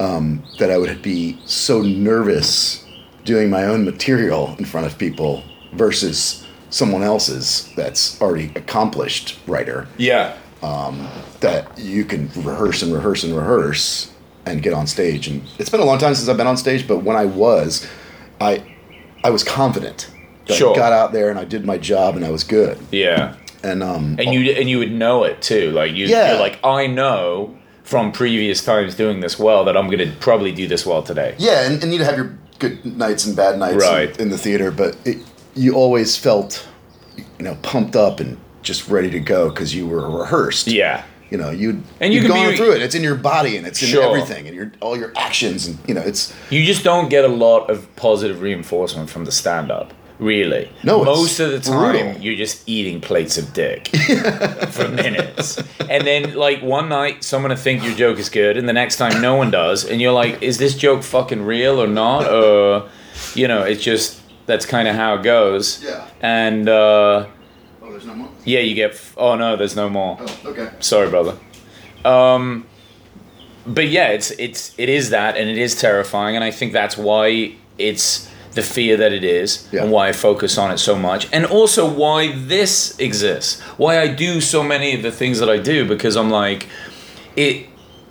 [0.00, 2.84] Um, that I would be so nervous
[3.24, 5.42] doing my own material in front of people
[5.74, 10.32] versus someone else's that's already accomplished writer Yeah.
[11.40, 14.10] that you can rehearse and rehearse and rehearse
[14.46, 16.86] and get on stage and it's been a long time since I've been on stage
[16.88, 17.86] but when I was
[18.40, 18.62] I
[19.24, 20.10] I was confident
[20.46, 20.72] that Sure.
[20.72, 23.34] I got out there and I did my job and I was good Yeah.
[23.62, 25.70] and um And you and you would know it too.
[25.72, 26.32] Like you, Yeah.
[26.32, 30.52] you're like, I know from previous times doing this well that I'm going to probably
[30.52, 31.34] do this well today.
[31.38, 34.70] yeah and, and you'd have your good nights and bad nights in- in, the theater
[34.70, 35.18] but it,
[35.54, 36.66] you always felt
[37.16, 41.02] you know pumped up and just ready to go because you were rehearsed Yeah.
[41.32, 43.64] You know you'd And you you'd gone be- through it it's in your body and
[43.66, 44.04] it's in Sure.
[44.08, 47.34] everything and your all your actions and you know it's You just don't get a
[47.46, 49.88] lot of positive reinforcement from the stand up.
[50.18, 50.70] Really.
[50.84, 52.22] No, Most of the time brutal.
[52.22, 53.88] you're just eating plates of dick
[54.76, 55.58] for minutes.
[55.92, 58.96] And then like one night someone will think your joke is good and the next
[59.02, 62.22] time no one does and you're like, is this joke fucking real or not?
[62.30, 62.88] Or
[63.34, 65.82] you know, it's just that's kind of how it goes.
[65.82, 66.06] Yeah.
[66.20, 67.26] And uh
[67.92, 70.16] oh there's no more yeah, you get f- oh no, there's no more.
[70.20, 71.36] oh okay Sorry, brother.
[72.04, 72.66] Um,
[73.66, 76.96] but yeah, it's it's it is that, and it is terrifying, and I think that's
[76.96, 79.82] why it's the fear that it is, Yeah.
[79.84, 84.08] and why I focus on it so much, and also why this exists, why I
[84.08, 86.66] do so many of the things that I do, because I'm like,
[87.36, 87.66] it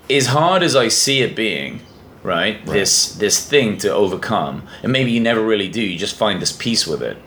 [0.10, 1.82] as hard as I see it being.
[2.24, 2.64] Right?
[2.68, 5.82] this this thing to overcome, and maybe you never really do.
[5.82, 7.18] You just find this peace with it.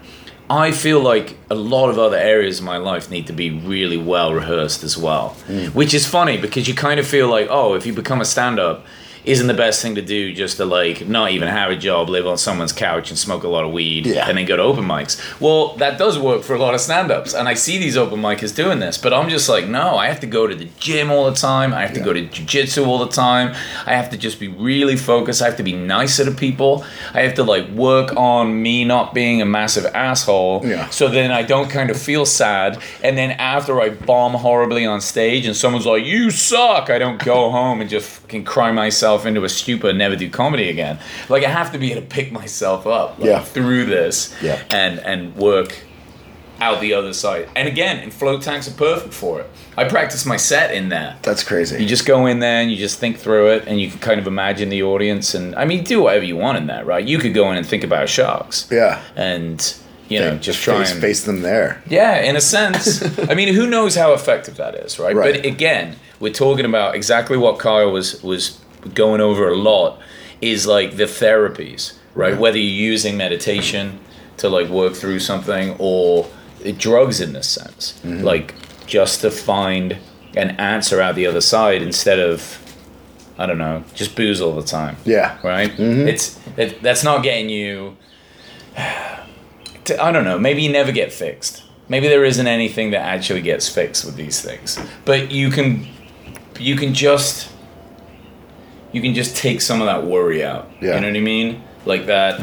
[0.54, 3.96] I feel like a lot of other areas of my life need to be really
[3.96, 5.30] well rehearsed as well.
[5.46, 5.66] Hmm.
[5.68, 8.58] Which is funny because you kind of feel like, oh, if you become a stand
[8.58, 8.86] up,
[9.24, 12.26] isn't the best thing to do just to like not even have a job, live
[12.26, 14.28] on someone's couch and smoke a lot of weed Yeah.
[14.28, 15.18] and then go to open mics?
[15.40, 17.34] Well, that does work for a lot of stand ups.
[17.34, 20.20] And I see these open micers doing this, but I'm just like, no, I have
[20.20, 21.72] to go to the gym all the time.
[21.72, 22.04] I have to Yeah.
[22.04, 23.54] go to jujitsu all the time.
[23.86, 25.40] I have to just be really focused.
[25.40, 26.84] I have to be nicer to people.
[27.14, 30.62] I have to like work on me not being a massive asshole.
[30.64, 30.88] Yeah.
[30.90, 32.78] So then I don't kind of feel sad.
[33.02, 37.22] And then after I bomb horribly on stage and someone's like, you suck, I don't
[37.24, 40.98] go home and just fucking cry myself into a stupor and never do comedy again.
[41.28, 43.40] Like I have to be able to pick myself up like, Yeah.
[43.40, 44.60] through this Yeah.
[44.70, 45.78] and, and work
[46.60, 47.48] out the other side.
[47.56, 49.50] And again, and float tanks are perfect for it.
[49.76, 51.16] I practice my set in there.
[51.22, 53.90] that's crazy You just go in there and you just think through it and you
[53.90, 56.86] can kind of imagine the audience and I mean do whatever you want in that,
[56.86, 57.04] right?
[57.04, 59.74] You could go in and think about sharks yeah and
[60.08, 63.02] you know, just try face, and face them there yeah, in a sense.
[63.30, 65.16] I mean, who knows how effective that is, right?
[65.16, 65.34] Right.
[65.36, 68.60] But again, we're talking about exactly what Kyle was was
[68.92, 70.00] going over a lot
[70.40, 72.36] is like the therapies, right?
[72.38, 73.98] Whether you're using meditation
[74.38, 76.28] to like work through something or
[76.78, 78.24] drugs in this sense, Mm-hmm.
[78.24, 78.54] like
[78.86, 79.96] just to find
[80.36, 82.60] an answer out the other side instead of
[83.38, 85.70] I don't know, just booze all the time yeah right?
[85.70, 86.08] Mm-hmm.
[86.08, 87.96] It's it, that's not getting you.
[89.84, 90.38] To, I don't know.
[90.38, 91.62] Maybe you never get fixed.
[91.90, 94.78] Maybe there isn't anything that actually gets fixed with these things.
[95.04, 95.86] But you can,
[96.58, 97.52] you can just,
[98.94, 100.70] you can just take some of that worry out.
[100.80, 100.94] Yeah.
[100.94, 101.62] You know what I mean?
[101.84, 102.40] Like that,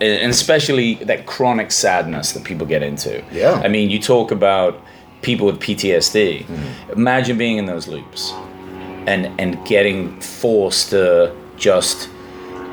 [0.00, 3.22] and especially that chronic sadness that people get into.
[3.30, 3.60] Yeah.
[3.62, 4.82] I mean, you talk about
[5.22, 6.44] people with PTSD.
[6.44, 6.92] Mm-hmm.
[6.92, 8.32] Imagine being in those loops
[9.06, 12.08] and and getting forced to just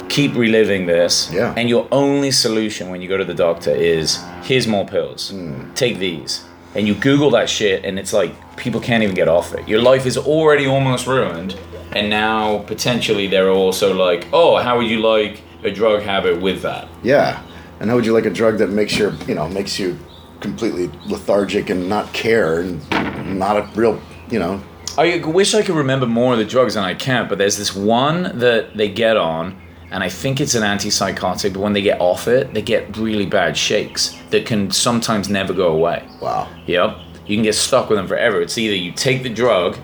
[0.10, 1.32] keep reliving this.
[1.32, 1.54] Yeah.
[1.58, 5.32] And your only solution when you go to the doctor is here's more pills.
[5.32, 5.74] Hmm.
[5.74, 6.46] Take these.
[6.76, 9.68] And you Google that shit, and it's like people can't even get off it.
[9.68, 11.58] Your life is already almost ruined,
[11.96, 16.62] and now potentially they're also like, oh, how would you like a drug habit with
[16.62, 16.88] that?
[17.02, 17.42] Yeah.
[17.80, 19.98] And how would you like a drug that makes your, you know, makes you
[20.42, 24.62] completely lethargic and not care and not a real, you know,
[24.98, 27.28] I wish I could remember more of the drugs, and I can't.
[27.28, 29.60] But there's this one that they get on,
[29.92, 31.54] and I think it's an antipsychotic.
[31.54, 35.54] But when they get off it, they get really bad shakes that can sometimes never
[35.54, 36.08] go away.
[36.22, 36.48] wow.
[36.66, 38.42] Yep, you can get stuck with them forever.
[38.42, 39.78] It's either you take the drug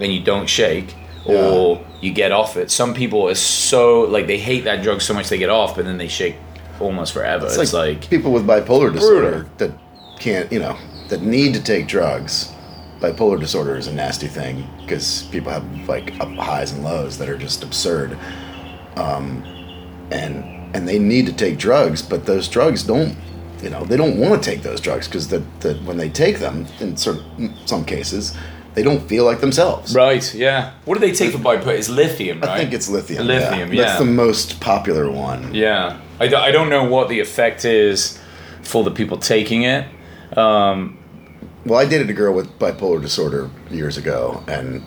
[0.00, 0.94] and you don't shake,
[1.26, 2.70] or you get off it.
[2.70, 5.84] Some people are so like they hate that drug so much they get off, but
[5.84, 6.36] then they shake
[6.80, 7.46] almost forever.
[7.46, 9.50] It's, It's like, like, people with bipolar disorder Brutal.
[9.58, 10.76] that can't, you know,
[11.08, 12.52] that need to take drugs.
[13.00, 17.28] Bipolar disorder is a nasty thing because people have like up highs and lows that
[17.28, 18.18] are just absurd.
[18.96, 19.42] Um,
[20.10, 23.16] and and they need to take drugs, but those drugs don't,
[23.62, 26.38] you know, they don't want to take those drugs because the, the when they take
[26.38, 28.36] them, in certain some cases,
[28.74, 29.94] they don't feel like themselves.
[29.94, 30.72] right, yeah.
[30.84, 31.78] What do they take for bipolar?
[31.78, 32.50] It's lithium, right?
[32.50, 33.26] I think it's lithium.
[33.26, 33.80] Lithium, yeah.
[33.80, 33.86] yeah.
[33.86, 35.54] That's the most popular one.
[35.54, 38.18] Yeah, I, I don't know what the effect is
[38.62, 39.86] for the people taking it.
[40.36, 40.98] Um,
[41.64, 44.84] well, I dated a girl with bipolar disorder years ago, and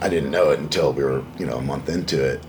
[0.00, 2.44] I didn't know it until we were, you know, a month into it,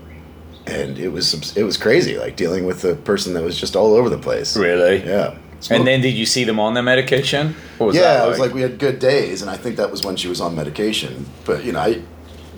[0.66, 3.94] and it was it was crazy, like dealing with a person that was just all
[3.94, 4.56] over the place.
[4.56, 5.04] Really?
[5.04, 5.38] Yeah.
[5.70, 7.54] And then did you see them on their medication?
[7.78, 9.90] What was yeah, that it was like we had good days, and I think that
[9.90, 11.26] was when she was on medication.
[11.44, 12.02] But you know, I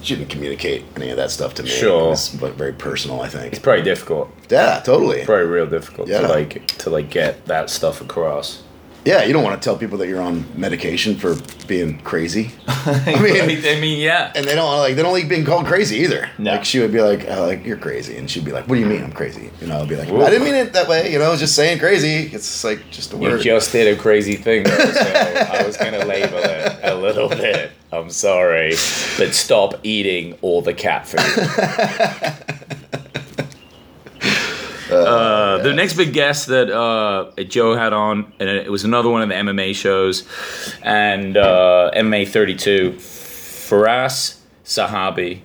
[0.02, 1.68] she didn't communicate any of that stuff to me.
[1.68, 2.06] Sure.
[2.06, 3.20] it was but very personal.
[3.20, 3.52] I think.
[3.52, 4.30] it's probably difficult.
[4.50, 5.24] Yeah, totally.
[5.24, 6.20] Probably real difficult Yeah.
[6.22, 8.62] to like to like get that stuff across.
[9.06, 11.36] Yeah, you don't want to tell people that you're on medication for
[11.68, 12.50] being crazy.
[12.66, 14.32] I mean- I mean, yeah.
[14.34, 16.28] and they don't like they don't like being called crazy either.
[16.38, 16.52] No.
[16.52, 18.80] Like she would be like, oh, like you're crazy, and she'd be like, what do
[18.80, 19.50] you mean I'm crazy?
[19.60, 20.22] You know, I'd be like, Whoa.
[20.22, 21.12] I didn't mean it that way.
[21.12, 22.34] You know, I was just saying crazy.
[22.34, 23.38] It's like just a word.
[23.38, 25.00] You just did a crazy thing, though, so
[25.52, 27.70] I was gonna label it a little bit.
[27.92, 28.70] I'm sorry,
[29.18, 31.20] but stop eating all the cat food.
[35.04, 39.22] Uh, the next big guest that uh, Joe had on, and it was another one
[39.22, 40.26] of the MMA shows,
[40.82, 45.40] and uh, MMA 32, Firas Zahabi.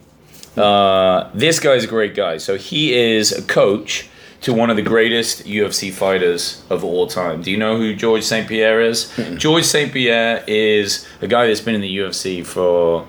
[0.57, 2.37] Uh, this guy's a great guy.
[2.37, 4.09] So he is a coach
[4.41, 7.41] to one of the greatest UFC fighters of all time.
[7.41, 8.47] Do you know who George St.
[8.47, 9.11] Pierre is?
[9.37, 9.93] George St.
[9.93, 13.07] Pierre is a guy that's been in the UFC for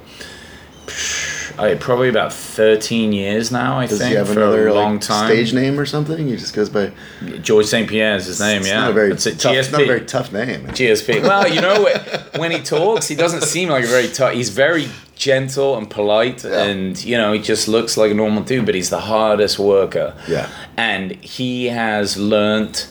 [1.80, 4.10] probably about 13 years now, I Does think.
[4.10, 5.26] he have for another a long like, time.
[5.28, 6.26] stage name or something?
[6.28, 6.92] He just goes by.
[7.40, 7.88] George St.
[7.88, 8.80] Pierre is his name, It's yeah.
[8.80, 9.52] not a very It's a tough.
[9.54, 9.72] GSP.
[9.72, 10.66] Not a very tough name.
[10.68, 11.22] GSP.
[11.32, 11.88] Well, you know,
[12.36, 14.32] when he talks, he doesn't seem like a very tough.
[14.34, 16.64] He's very gentle and polite, Yeah.
[16.64, 18.66] and you know, he just looks like a normal dude.
[18.66, 20.14] But he's the hardest worker.
[20.28, 20.48] Yeah.
[20.76, 22.88] And he has learnt.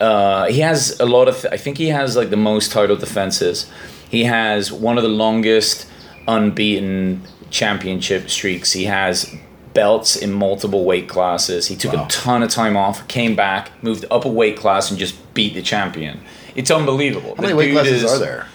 [0.00, 1.40] Uh, he has a lot of.
[1.40, 3.70] Th- I think he has like the most title defenses.
[4.10, 5.86] He has one of the longest
[6.28, 7.22] unbeaten
[7.52, 8.72] championship streaks.
[8.72, 9.32] He has
[9.74, 11.68] belts in multiple weight classes.
[11.68, 12.06] He took Wow.
[12.06, 15.54] a ton of time off, came back, moved up a weight class, and just beat
[15.54, 16.20] the champion.
[16.56, 17.34] It's unbelievable.
[17.36, 18.46] How many weight classes are there?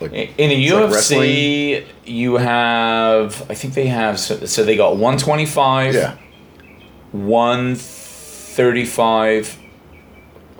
[0.00, 4.76] Like, In the It's like UFC, you have, I think they have, so, so they
[4.76, 6.16] got 125, yeah.
[7.12, 9.58] 135,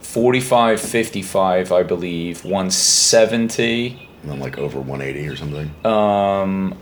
[0.00, 5.70] 45, 55, I believe, 170, And then like over 180 or something.
[5.84, 6.74] um,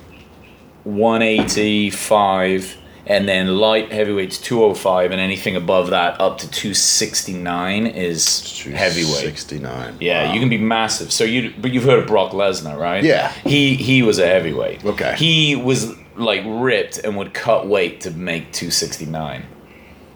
[0.84, 9.06] 185, and then light heavyweights 205, and anything above that up to 269 is heavyweight.
[9.22, 9.96] 69.
[10.00, 10.32] Yeah, Wow.
[10.32, 11.12] you can be massive.
[11.12, 13.04] So you, but you've heard of Brock Lesnar, right?
[13.04, 13.30] Yeah.
[13.44, 14.84] He he was a heavyweight.
[14.84, 15.14] Okay.
[15.18, 19.44] He was like ripped and would cut weight to make two sixty nine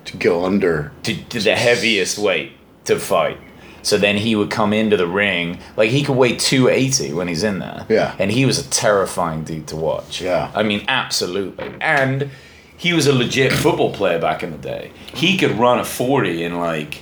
[0.07, 0.93] to go under.
[1.03, 2.53] to, to the heaviest weight
[2.87, 3.37] to fight.
[3.83, 7.29] So then he would come into the ring like he could weigh two eighty when
[7.29, 7.87] he's in there.
[7.89, 8.15] Yeah.
[8.19, 10.21] And he was a terrifying dude to watch.
[10.21, 10.51] Yeah.
[10.55, 11.73] I mean, absolutely.
[11.81, 12.31] And
[12.77, 14.93] he was a legit football player back in the day.
[15.15, 17.01] He could run a forty in like,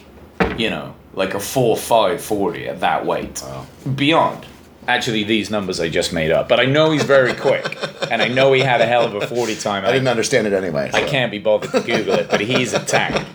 [0.58, 3.66] you know, like a four five forty at that weight Wow.
[3.94, 4.46] beyond.
[4.88, 7.76] Actually, these numbers I just made up, but I know he's very quick,
[8.10, 9.84] and I know he had a hell of a forty time.
[9.84, 10.90] I didn't understand it anyway.
[10.94, 13.26] I can't be bothered to Google it, but he's a tank.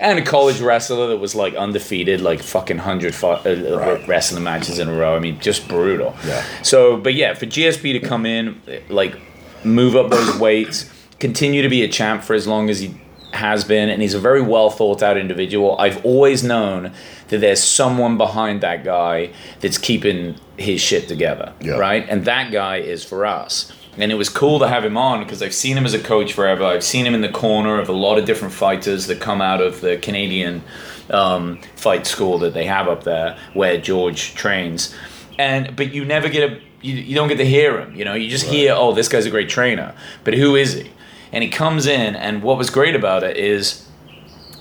[0.00, 4.08] And a college wrestler that was like undefeated, like fucking hundred fu- uh, Right.
[4.08, 5.14] wrestling matches in a row.
[5.16, 6.16] I mean, just brutal.
[6.26, 6.42] Yeah.
[6.62, 9.16] So, but yeah, for GSP to come in, like,
[9.64, 12.94] move up those weights, continue to be a champ for as long as he
[13.32, 15.76] has been, and he's a very well thought out individual.
[15.78, 16.92] I've always known
[17.28, 19.30] that there's someone behind that guy
[19.60, 21.74] that's keeping his shit together, Yeah.
[21.74, 22.06] right?
[22.08, 23.72] And that guy is Firas.
[23.96, 26.32] And it was cool to have him on because I've seen him as a coach
[26.32, 26.64] forever.
[26.64, 29.60] I've seen him in the corner of a lot of different fighters that come out
[29.60, 30.62] of the Canadian
[31.10, 34.94] um, fight school that they have up there where George trains.
[35.38, 37.94] And but you never get a you, you don't get to hear him.
[37.94, 40.90] You know, you just hear oh this guy's a great trainer, but who is he?
[41.32, 43.88] And he comes in, and what was great about it is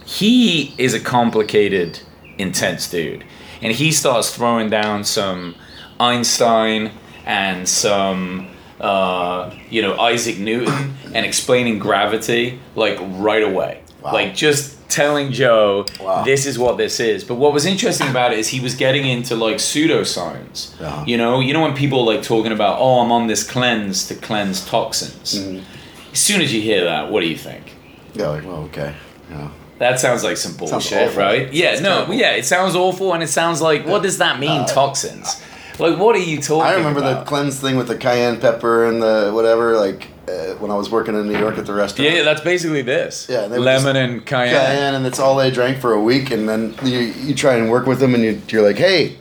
[0.05, 1.99] he is a complicated,
[2.37, 3.23] intense dude.
[3.61, 5.55] And he starts throwing down some
[5.99, 6.91] Einstein
[7.25, 8.47] and some,
[8.83, 13.81] uh, you know, Isaac Newton and explaining gravity like right away.
[14.01, 14.13] Wow.
[14.13, 16.23] Like just telling Joe, Wow.
[16.23, 17.23] this is what this is.
[17.23, 20.79] But what was interesting about it is he was getting into like pseudoscience.
[20.81, 21.03] Uh-huh.
[21.07, 24.15] You know, you know when people like talking about, oh, I'm on this cleanse to
[24.15, 25.35] cleanse toxins.
[25.39, 25.63] Mm-hmm.
[26.11, 27.75] As soon as you hear that, what do you think?
[28.13, 28.93] Yeah, like, well, okay.
[29.31, 29.49] Yeah.
[29.79, 31.51] That sounds like some bullshit, right?
[31.51, 32.13] Yeah, no, terrible.
[32.13, 35.42] yeah, it sounds awful, and it sounds like, what does that mean, toxins?
[35.79, 39.01] Like, what are you talking I remember the cleanse thing with the cayenne pepper and
[39.01, 42.09] the whatever, like uh, when I was working in New York at the restaurant.
[42.12, 43.27] yeah, yeah, that's basically this.
[43.29, 44.53] Yeah, they would lemon and cayenne.
[44.55, 47.69] cayenne, and it's all they drank for a week, and then you, you try and
[47.69, 49.17] work with them, and you, you're like, hey,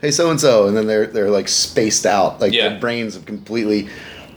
[0.00, 2.68] hey, so and so, and then they're they're like spaced out, like Yeah.
[2.70, 3.88] their brains have completely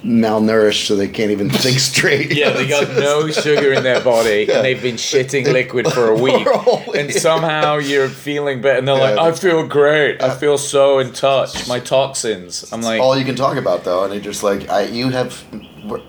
[0.03, 2.33] malnourished, so they can't even think straight.
[2.33, 4.57] Yeah, they got no sugar in their body Yeah.
[4.57, 6.43] and they've been shitting liquid for a week.
[6.43, 8.79] For a whole and somehow you're feeling better.
[8.79, 10.21] And they're like, I feel great.
[10.21, 11.67] I feel so in touch.
[11.67, 12.71] My toxins.
[12.71, 15.43] I'm like, all you can talk about though, and you're just like, I, you have,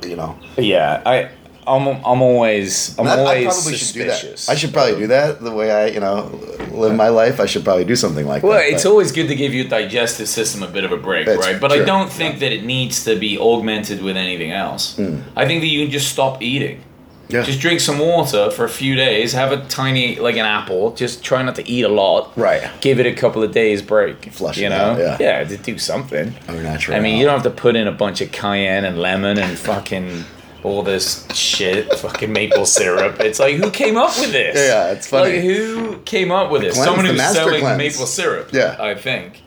[0.04, 0.38] you know.
[0.56, 1.30] yeah, I.
[1.70, 4.46] I'm, I'm always I'm I, I always probably should do suspicious.
[4.46, 4.52] that.
[4.52, 6.24] I should probably do that the way I, you know,
[6.72, 7.38] live my life.
[7.40, 8.58] I should probably do something like Well, that.
[8.58, 11.26] Well, it's but- always good to give your digestive system a bit of a break,
[11.26, 11.60] That's right?
[11.60, 14.96] But I don't think that it needs to be augmented with anything else.
[14.96, 15.22] Mm.
[15.36, 16.82] I think that you can just stop eating.
[17.28, 17.44] Yeah.
[17.44, 19.32] Just drink some water for a few days.
[19.34, 20.92] Have a tiny, like an apple.
[20.96, 22.36] Just try not to eat a lot.
[22.36, 22.68] Right.
[22.80, 24.32] Give it a couple of days break.
[24.32, 24.98] Flush you it know.
[25.00, 25.44] out, yeah.
[25.44, 26.34] to do something.
[26.48, 26.96] Or natural.
[26.96, 29.56] I mean, you don't have to put in a bunch of cayenne and lemon and
[29.56, 30.24] fucking
[30.64, 33.20] all this shit, fucking maple syrup.
[33.20, 34.56] It's like, who came up with this?
[34.56, 35.34] Yeah, yeah, it's funny.
[35.36, 36.74] Like, who came up with this?
[36.74, 37.78] cleanse, Someone who's selling cleanse.
[37.78, 38.50] maple syrup.
[38.52, 38.76] Yeah.
[38.78, 39.42] I think.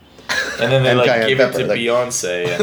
[0.60, 2.60] And then they And like give pepper, it to like- Beyonce.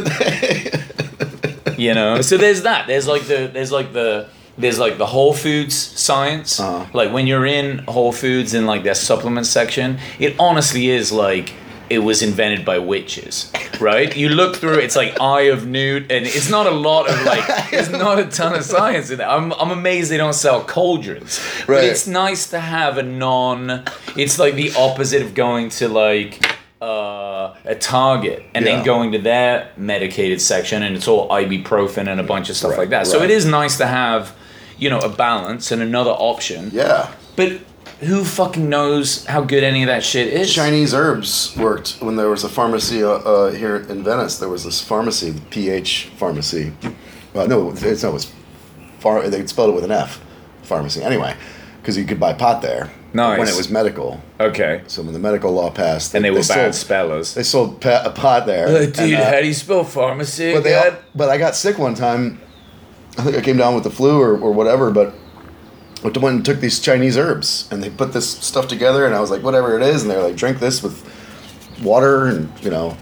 [1.69, 2.87] And, you know, so there's that.
[2.87, 4.29] There's like the there's like the
[4.59, 6.59] there's like the Whole Foods science.
[6.61, 6.87] Uh-huh.
[6.93, 11.53] Like when you're in Whole Foods in like their supplement section, it honestly is like
[11.91, 14.17] it was invented by witches, right?
[14.17, 17.45] You look through it's like Eye of Newt, and it's not a lot of like,
[17.73, 19.29] it's not a ton of science in there.
[19.29, 21.41] I'm, I'm amazed they don't sell cauldrons.
[21.67, 21.85] But Right.
[21.85, 23.85] it's nice to have a non,
[24.17, 26.47] it's like the opposite of going to like,
[26.81, 28.77] uh, a Target and Yeah.
[28.77, 32.71] then going to their medicated section and it's all ibuprofen and a bunch of stuff
[32.71, 33.07] Right, like that.
[33.07, 34.33] So it is nice to have,
[34.79, 36.71] you know, a balance and another option.
[36.73, 37.11] yeah.
[37.37, 37.61] But
[38.01, 40.53] who fucking knows how good any of that shit is?
[40.53, 44.39] Chinese herbs worked when there was a pharmacy uh, uh, here in Venice.
[44.39, 46.73] There was this pharmacy, the PH pharmacy.
[47.35, 48.33] Well, no, it's no, it was
[48.99, 49.29] far.
[49.29, 50.21] They spelled it with an F,
[50.63, 51.03] pharmacy.
[51.03, 51.35] Anyway,
[51.81, 52.91] because you could buy pot there.
[53.13, 53.39] Nice.
[53.39, 54.21] When it was medical.
[54.39, 54.83] Okay.
[54.87, 57.35] So when the medical law passed, And they were bad sold, spellers.
[57.35, 58.69] They sold pa- a pot there.
[58.69, 60.97] Uh, dude, and, uh, how do you spell pharmacy but they, again?
[61.15, 62.41] but I got sick one time.
[63.19, 65.13] I think I came down with the flu or, or whatever, but
[66.05, 69.21] I went and took these Chinese herbs and they put this stuff together and I
[69.21, 71.05] was like, whatever it is, and they're like, drink this with
[71.83, 72.97] water and you know,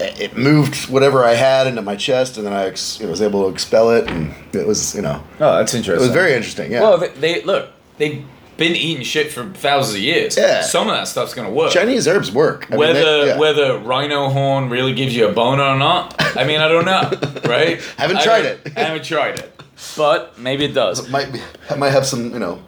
[0.00, 3.22] it it moved whatever I had into my chest and then I ex- you was
[3.22, 5.96] able to expel it and it was you know, Oh, that's interesting.
[6.04, 6.72] it was very interesting.
[6.72, 7.70] Yeah, Well, they, they look.
[7.98, 8.24] They've
[8.56, 10.36] been eating shit for thousands of years.
[10.36, 10.62] Yeah.
[10.62, 11.72] Some of that stuff's gonna work.
[11.72, 12.66] Chinese herbs work.
[12.68, 13.38] I mean, whether they- yeah.
[13.38, 17.10] whether rhino horn really gives you a boner or not, I mean, I don't know,
[17.50, 17.80] right?
[17.96, 18.72] Haven't I tried don't- it.
[18.76, 19.51] I haven't tried it,
[19.96, 20.98] but maybe it does.
[21.00, 22.58] It might be, I might have some you know,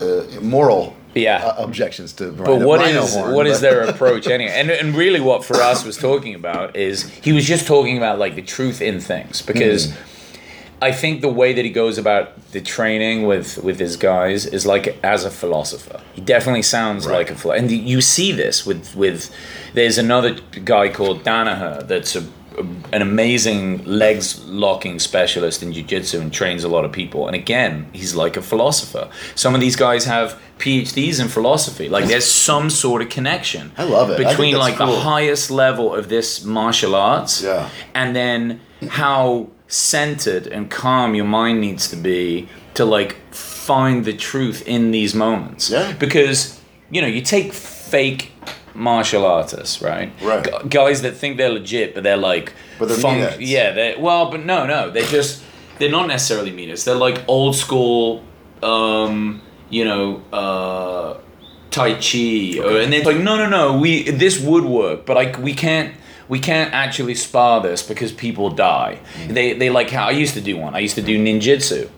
[0.00, 1.44] uh, moral Yeah.
[1.46, 4.52] uh, objections to But what is horn, what is but- their approach anyway?
[4.60, 8.34] And and really, what Firas was talking about is he was just talking about like
[8.34, 9.96] the truth in things because Hmm.
[10.82, 14.66] I think the way that he goes about the training with with his guys is
[14.66, 16.00] like as a philosopher.
[16.14, 17.18] He definitely sounds Right.
[17.18, 19.30] like a philosopher, and you see this with with.
[19.74, 22.22] There's another guy called Danaher that's a
[22.92, 27.86] an amazing legs locking specialist in jiu-jitsu and trains a lot of people and again
[27.92, 32.70] he's like a philosopher some of these guys have phds in philosophy like there's some
[32.70, 34.18] sort of connection I love it.
[34.18, 34.86] Between like cool.
[34.86, 37.68] the highest level of this martial arts Yeah.
[37.94, 44.12] and then how centered and calm your mind needs to be to like find the
[44.12, 45.92] truth in these moments Yeah.
[45.98, 48.30] because you know you take fake
[48.74, 50.42] martial artists right Right.
[50.44, 53.36] Gu- guys that think they're legit but they're like But they're fun- meatheads.
[53.40, 55.42] yeah they well but no no they're just
[55.78, 58.22] they're not necessarily meaners they're like old school
[58.62, 61.14] um you know uh
[61.70, 65.38] tai chi or, and they're like no no no we this would work but like
[65.38, 65.94] we can't
[66.28, 69.34] we can't actually spar this because people die Mm.
[69.34, 71.88] they they like how i used to do one i used to do ninjutsu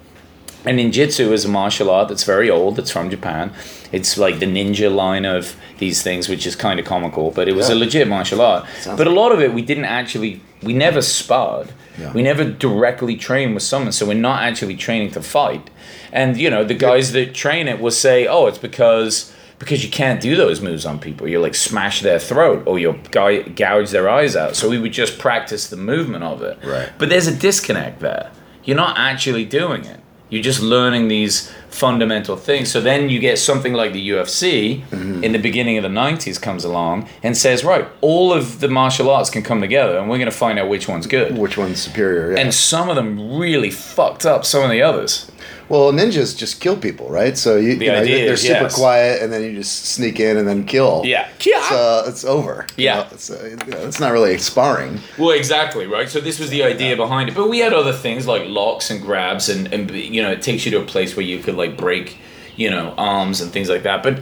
[0.66, 2.76] and ninjutsu is a martial art that's very old.
[2.76, 3.52] that's from Japan.
[3.92, 7.54] It's like the ninja line of these things, which is kind of comical, but it
[7.54, 8.66] was a legit martial art.
[8.80, 11.72] Sounds but a lot of it, we didn't actually, we never sparred.
[11.98, 12.12] Yeah.
[12.12, 15.70] We never directly trained with someone, so we're not actually training to fight.
[16.12, 19.90] And you know, the guys that train it will say, "Oh, it's because." Because you
[19.90, 23.88] can't do those moves on people, you like smash their throat or you guy gouge
[23.90, 24.54] their eyes out.
[24.54, 26.58] So we would just practice the movement of it.
[26.62, 26.90] Right.
[26.98, 28.30] But there's a disconnect there.
[28.64, 30.00] You're not actually doing it.
[30.28, 32.70] You're just learning these fundamental things.
[32.70, 34.46] So then you get something like the UFC
[34.86, 35.24] Mm-hmm.
[35.24, 39.10] in the beginning of the 90s comes along and says, right, all of the martial
[39.10, 41.36] arts can come together and we're going to find out which one's good.
[41.36, 42.32] which one's superior?
[42.32, 42.40] Yeah.
[42.42, 45.30] And some of them really fucked up some of the others.
[45.68, 47.36] Well, ninjas just kill people, right?
[47.36, 48.74] So you, you know, they're super yes.
[48.76, 51.02] quiet, and then you just sneak in and then kill.
[51.04, 51.28] Yeah.
[51.68, 52.66] So it's over.
[52.76, 52.94] you Yeah.
[53.00, 53.06] know?
[53.10, 55.00] It's, uh, you know, it's not really sparring.
[55.18, 56.08] Well, exactly, right?
[56.08, 57.34] So this was the idea behind it.
[57.34, 60.64] But we had other things like locks and grabs, and, and you know, it takes
[60.64, 62.18] you to a place where you could like break,
[62.56, 64.02] you know, arms and things like that.
[64.02, 64.20] But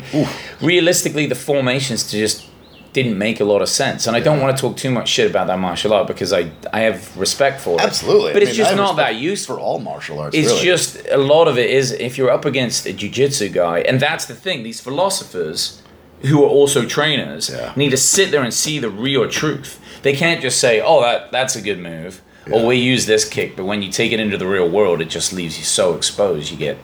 [0.61, 2.47] realistically, the formations to just
[2.92, 4.07] didn't make a lot of sense.
[4.07, 6.51] And I don't want to talk too much shit about that martial art because I
[6.72, 7.80] I have respect for it.
[7.84, 8.32] Absolutely.
[8.32, 9.57] But I it's mean, just not that useful.
[9.57, 10.36] for all martial arts.
[10.36, 10.64] It's really.
[10.64, 14.26] just a lot of it is if you're up against a jujitsu guy, and that's
[14.26, 14.62] the thing.
[14.62, 15.82] These philosophers
[16.22, 17.72] who are also trainers Yeah.
[17.76, 19.78] need to sit there and see the real truth.
[20.03, 22.55] They can't just say, "Oh, that that's a good move," Yeah.
[22.55, 25.11] or "We use this kick," but when you take it into the real world, it
[25.11, 26.51] just leaves you so exposed.
[26.53, 26.76] You get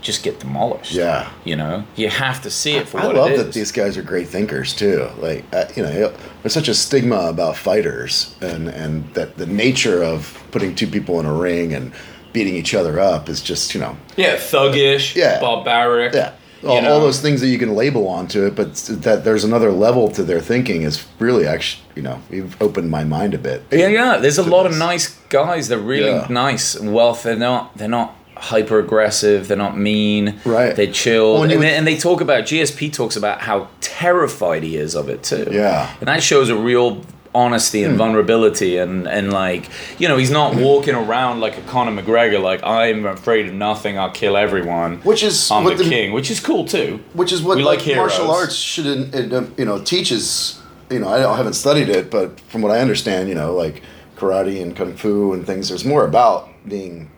[0.00, 0.92] just get demolished.
[0.92, 1.28] Yeah.
[1.44, 3.96] you know, you have to see it for I what love it that these guys
[3.96, 5.08] are great thinkers too.
[5.18, 10.02] Like uh, you know, there's such a stigma about fighters, and and that the nature
[10.02, 11.92] of putting two people in a ring and
[12.32, 15.40] beating each other up is just you know, yeah, thuggish, Yeah.
[15.40, 16.12] barbaric.
[16.14, 16.32] yeah,
[16.62, 18.54] you all, all those things that you can label onto it.
[18.54, 22.90] But that there's another level to their thinking is really actually you know, you've opened
[22.90, 23.64] my mind a bit.
[23.72, 24.18] Yeah, yeah.
[24.18, 25.66] There's a lot of nice guys.
[25.68, 26.26] They're really Yeah.
[26.30, 27.24] nice and wealth.
[27.24, 27.76] They're not.
[27.76, 29.48] They're not hyper aggressive.
[29.48, 30.40] They're not mean.
[30.44, 30.74] Right.
[30.74, 31.42] They chill.
[31.42, 34.94] And and, they, would- and they talk about GSP talks about how terrified he is
[34.94, 35.48] of it too.
[35.50, 35.94] Yeah.
[36.00, 39.68] And that shows a real honesty and vulnerability and and like
[39.98, 43.98] you know he's not walking around like a Conor McGregor like I'm afraid of nothing
[43.98, 47.30] I'll kill everyone Which is I'm what the, the- king which is cool too which
[47.30, 50.60] is what We like, like martial arts should uh, you know teaches
[50.90, 53.82] you know I, haven't studied it but from what i understand you know like
[54.16, 57.10] karate and kung fu and things there's more about being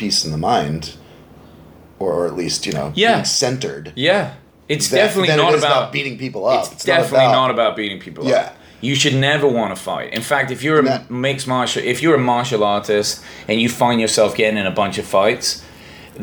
[0.00, 0.94] peace in the mind
[1.98, 3.16] or, or at least you know Yeah.
[3.16, 4.34] being centered yeah
[4.68, 7.76] it's That- definitely it not is about beating people up It's, definitely about- not about
[7.76, 8.36] beating people Yeah.
[8.36, 8.56] up.
[8.82, 10.08] You should never want to fight.
[10.14, 13.68] In fact, if you're a That- mixed martial, if you're a martial artist and you
[13.68, 15.60] find yourself getting in a bunch of fights,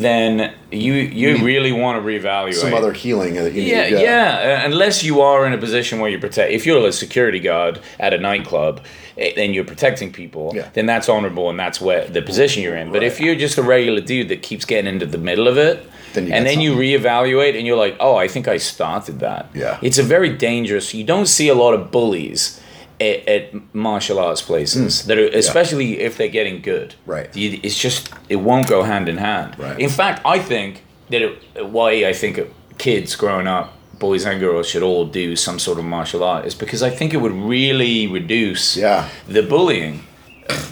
[0.02, 2.54] then you you really want to reevaluate.
[2.56, 6.20] some other healing you yeah, yeah, uh, Unless you are in a position where you
[6.20, 6.52] protect.
[6.52, 8.82] If you're a security guard at a nightclub
[9.18, 10.70] eh, and you're protecting people, Yeah.
[10.74, 12.92] then that's honorable and that's where the position you're in.
[12.92, 15.86] But if you're just a regular dude that keeps getting into the middle of it,
[16.14, 19.50] Then and then you reevaluate and you're like, oh, I think I started that.
[19.54, 19.78] Yeah.
[19.82, 20.94] It's a very dangerous.
[20.94, 22.62] You don't see a lot of bullies
[23.00, 26.96] at, at martial arts places that are, especially if they're getting good.
[27.06, 27.30] Right.
[27.36, 29.58] It's just it won't go hand in hand.
[29.60, 29.80] Right.
[29.80, 32.40] In fact, I think that it, why I think
[32.78, 36.56] kids growing up, boys and girls, should all do some sort of martial art is
[36.56, 39.10] because I think it would really reduce Yeah.
[39.28, 40.04] the bullying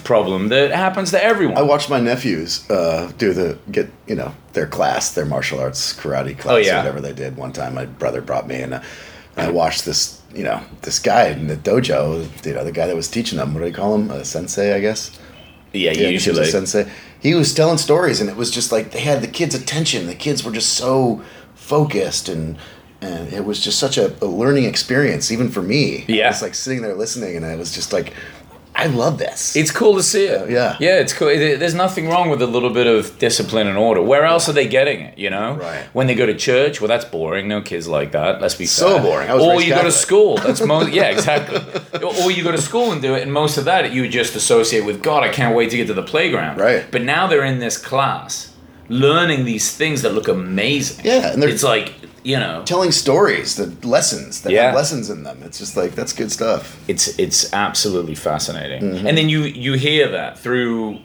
[0.04, 1.56] problem that happens to everyone.
[1.58, 5.92] I watched my nephews uh, do the get you know their class, their martial arts
[5.92, 6.78] karate class, Oh, yeah.
[6.78, 7.36] whatever they did.
[7.36, 8.80] One time, my brother brought me, and uh,
[9.36, 12.26] I watched this you know this guy in the dojo.
[12.46, 13.54] You know the guy that was teaching them.
[13.54, 14.10] What do they call him?
[14.10, 15.18] A sensei, I guess.
[15.72, 16.44] yeah, Yeah, he usually.
[16.46, 16.90] sensei.
[17.20, 20.06] He was telling stories, and it was just like they had the kids' attention.
[20.06, 21.22] The kids were just so
[21.54, 22.56] focused, and
[23.00, 26.04] and it was just such a, a learning experience, even for me.
[26.08, 26.30] Yeah.
[26.30, 28.12] it's like sitting there listening, and I was just like,
[28.78, 29.56] I love this.
[29.56, 30.50] It's cool to see it.
[30.50, 30.76] Yeah.
[30.78, 31.28] Yeah, it's cool.
[31.28, 34.02] There's nothing wrong with a little bit of discipline and order.
[34.02, 35.54] Where else are they getting it, you know?
[35.54, 35.84] Right.
[35.94, 37.48] When they go to church, well, that's boring.
[37.48, 38.42] No kids like that.
[38.42, 39.02] Let's be So fair.
[39.02, 39.30] boring.
[39.30, 40.36] I was or you go to school.
[40.36, 40.92] That's most.
[40.92, 41.58] Yeah, exactly.
[42.22, 44.84] or you go to school and do it, and most of that you just associate
[44.84, 45.22] with God.
[45.24, 46.58] I can't wait to get to the playground.
[46.58, 46.84] Right.
[46.90, 48.52] But now they're in this class,
[48.90, 51.04] learning these things that look amazing.
[51.04, 51.94] Yeah, and it's like
[52.32, 54.66] you know, telling stories, the lessons that Yeah.
[54.66, 55.38] have lessons in them.
[55.46, 56.62] It's just like that's good stuff.
[56.92, 59.06] it's it's absolutely fascinating Mm-hmm.
[59.06, 60.98] and then you you hear that through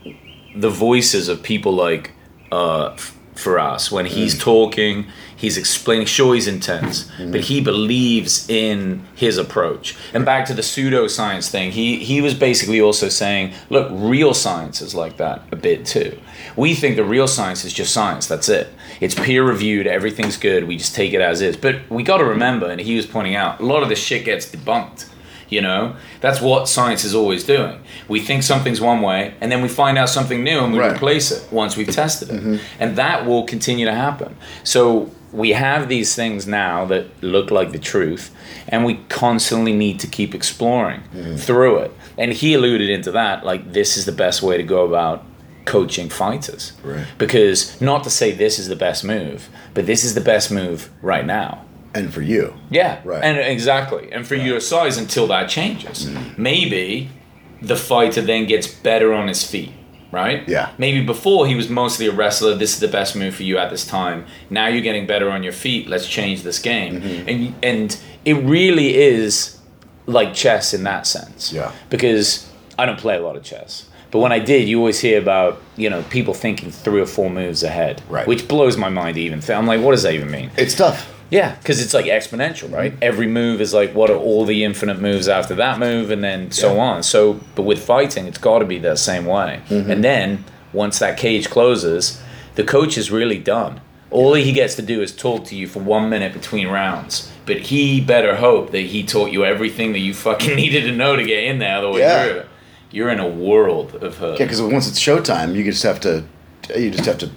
[0.65, 2.05] the voices of people like
[2.51, 4.39] uh F- Firas when he's Mm.
[4.53, 4.95] talking
[5.43, 7.31] he's explaining sure he's intense Mm-hmm.
[7.33, 8.79] but he believes in
[9.15, 13.45] his approach and back to the pseudoscience thing he he was basically also saying
[13.75, 16.11] look real science is like that a bit too
[16.63, 18.67] we think the real science is just science that's it
[19.01, 22.25] it's peer reviewed everything's good we just take it as is but we got to
[22.25, 25.11] remember and he was pointing out a lot of this shit gets debunked
[25.51, 27.83] you know, that's what science is always doing.
[28.07, 30.95] We think something's one way, and then we find out something new, and we Right.
[30.95, 32.55] replace it once we've tested it, mm-hmm.
[32.79, 34.37] and that will continue to happen.
[34.63, 38.31] So we have these things now that look like the truth,
[38.69, 41.35] and we constantly need to keep exploring mm-hmm.
[41.35, 41.91] through it.
[42.17, 45.25] And he alluded into that, like this is the best way to go about
[45.65, 47.05] coaching fighters, Right.
[47.17, 50.89] because not to say this is the best move, but this is the best move
[51.01, 51.63] right now.
[51.93, 53.23] And for you, Yeah, Right.
[53.23, 56.09] and exactly, and for your size until that changes.
[56.37, 57.09] Maybe
[57.61, 59.71] the fighter then gets better on his feet,
[60.11, 60.43] right?
[60.47, 60.69] Yeah.
[60.77, 62.55] Maybe before he was mostly a wrestler.
[62.55, 64.25] This is the best move for you at this time.
[64.49, 65.87] Now you're getting better on your feet.
[65.87, 67.29] Let's change this game, Mm-hmm.
[67.29, 69.57] and and it really is
[70.07, 71.51] like chess in that sense.
[71.53, 71.71] Yeah.
[71.89, 72.47] Because
[72.79, 73.85] I don't play a lot of chess.
[74.11, 77.29] But when I did, you always hear about you know people thinking three or four
[77.29, 78.27] moves ahead, Right.
[78.27, 79.15] Which blows my mind.
[79.15, 79.57] To even think.
[79.57, 80.51] I'm like, what does that even mean?
[80.57, 81.07] it's tough.
[81.29, 82.91] Yeah, because it's like exponential, right?
[82.91, 83.03] Mm-hmm.
[83.03, 86.51] Every move is like, what are all the infinite moves after that move, and then
[86.51, 86.81] so Yeah.
[86.81, 87.03] on.
[87.03, 89.61] So, but with fighting, it's got to be that same way.
[89.69, 89.91] Mm-hmm.
[89.91, 90.43] And then
[90.73, 92.21] once that cage closes,
[92.55, 95.79] the coach is really done All he gets to do is talk to you for
[95.79, 97.31] one minute between rounds.
[97.45, 101.15] But he better hope that he taught you everything that you fucking needed to know
[101.15, 101.77] to get in there.
[101.77, 102.25] Otherwise, Yeah.
[102.25, 102.45] you're,
[102.91, 104.39] you're in a world of hurt.
[104.39, 106.23] Yeah, because once it's showtime, you just have to.
[106.75, 107.29] You just have to.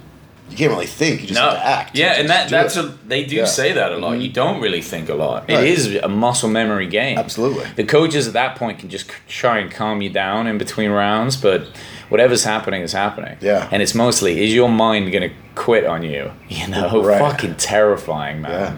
[0.51, 1.21] You can't really think.
[1.21, 1.95] You just no, have to act.
[1.97, 2.85] yeah, and that that's it.
[2.85, 3.43] a they do Yeah.
[3.43, 3.49] Mm-hmm.
[3.51, 4.19] say that a lot.
[4.19, 5.49] You don't really think a lot.
[5.49, 5.63] It Right.
[5.67, 7.17] is a muscle memory game.
[7.17, 7.65] Absolutely.
[7.75, 11.35] The coaches at that point can just try and calm you down in between rounds,
[11.35, 11.65] but
[12.09, 13.37] whatever's happening is happening.
[13.41, 13.67] Yeah.
[13.71, 16.31] And it's mostly is your mind gonna quit on you?
[16.47, 17.19] You know, Right.
[17.19, 18.51] fucking terrifying, man.
[18.51, 18.77] Yeah.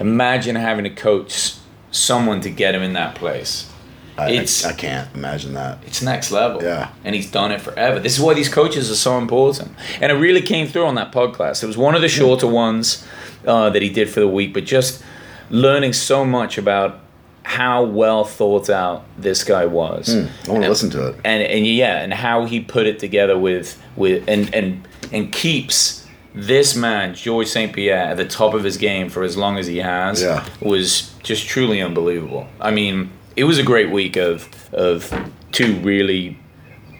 [0.00, 1.54] Imagine having to coach
[1.90, 3.66] someone to get him in that place.
[4.18, 5.78] I, it's- I, I can't imagine that.
[5.86, 6.62] It's next level.
[6.62, 6.90] Yeah.
[7.04, 7.98] And he's done it forever.
[8.00, 9.72] This is why these coaches are so important.
[10.00, 11.62] And it really came through on that podcast.
[11.62, 13.06] It was one of the shorter ones
[13.46, 15.02] uh, that he did for the week, but just
[15.50, 17.00] learning so much about
[17.44, 20.08] how well thought out this guy was.
[20.14, 21.16] I want to listen to it.
[21.24, 26.04] And and yeah, and how he put it together with with and and and keeps
[26.34, 27.72] this man, George St.
[27.72, 30.44] Pierre, at the top of his game for as long as he has Yeah.
[30.60, 32.48] was just truly unbelievable.
[32.60, 35.12] I mean, it was a great week of of
[35.52, 36.38] two really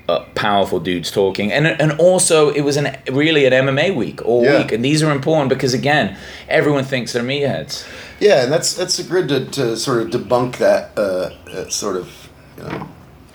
[0.09, 4.45] uh, powerful dudes talking, and and also it was an really an MMA week all
[4.45, 4.59] Yeah.
[4.59, 6.16] week, and these are important because again,
[6.49, 7.84] everyone thinks they're meatheads.
[8.20, 11.97] Yeah, and that's that's a good to, to sort of debunk that uh, uh, sort
[11.97, 12.09] of
[12.57, 12.89] you know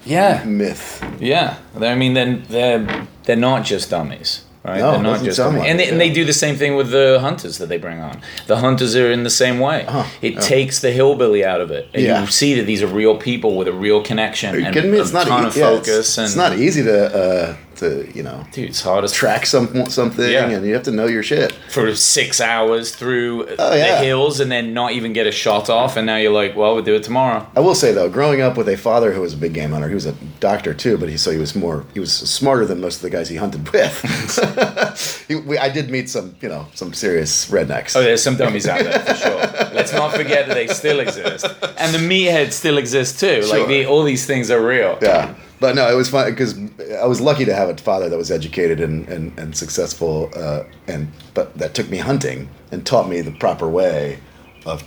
[0.05, 1.03] Yeah, myth.
[1.19, 1.57] yeah.
[1.79, 4.45] I mean, then they're they're not just dummies.
[4.63, 5.59] Right, No, they're not just sound dummies.
[5.61, 7.77] like and, they, it, and they do the same thing with the hunters that they
[7.79, 8.21] bring on.
[8.45, 9.85] The hunters are in the same way.
[9.87, 10.39] Uh-huh, It yeah.
[10.39, 12.21] takes the hillbilly out of it, and Yeah.
[12.21, 14.91] you see that these are real people with a real connection Are you and kidding
[14.91, 14.99] me?
[14.99, 15.87] It's not ton e- yeah, focus.
[15.99, 19.45] it's, and it's not easy to uh, to you know dude, it's hard as track
[19.45, 20.47] some something, Yeah.
[20.49, 21.51] and you have to know your shit.
[21.69, 25.97] for six hours through Oh, the hills and then not even get a shot off,
[25.97, 27.45] and now you're like, well, we'll do it tomorrow.
[27.55, 29.89] I will say though, growing up with a father who was a big game hunter,
[29.89, 32.79] he was a doctor too, but he so he was more he was smarter than
[32.81, 33.95] most of the guys he hunted with.
[35.27, 37.95] he, we, I did meet some you know some serious rednecks.
[37.95, 39.39] Oh, there's some dummies out there for sure.
[39.73, 41.45] Let's not forget that they still exist,
[41.77, 43.41] and the meatheads still exist too.
[43.43, 43.59] Sure.
[43.59, 44.97] Like the, all these things are real.
[45.01, 46.59] Yeah, but no, it was fun because
[47.01, 50.63] I was lucky to have a father that was educated and and, and successful, uh,
[50.87, 54.19] and but that took me hunting and taught me the proper way
[54.65, 54.83] of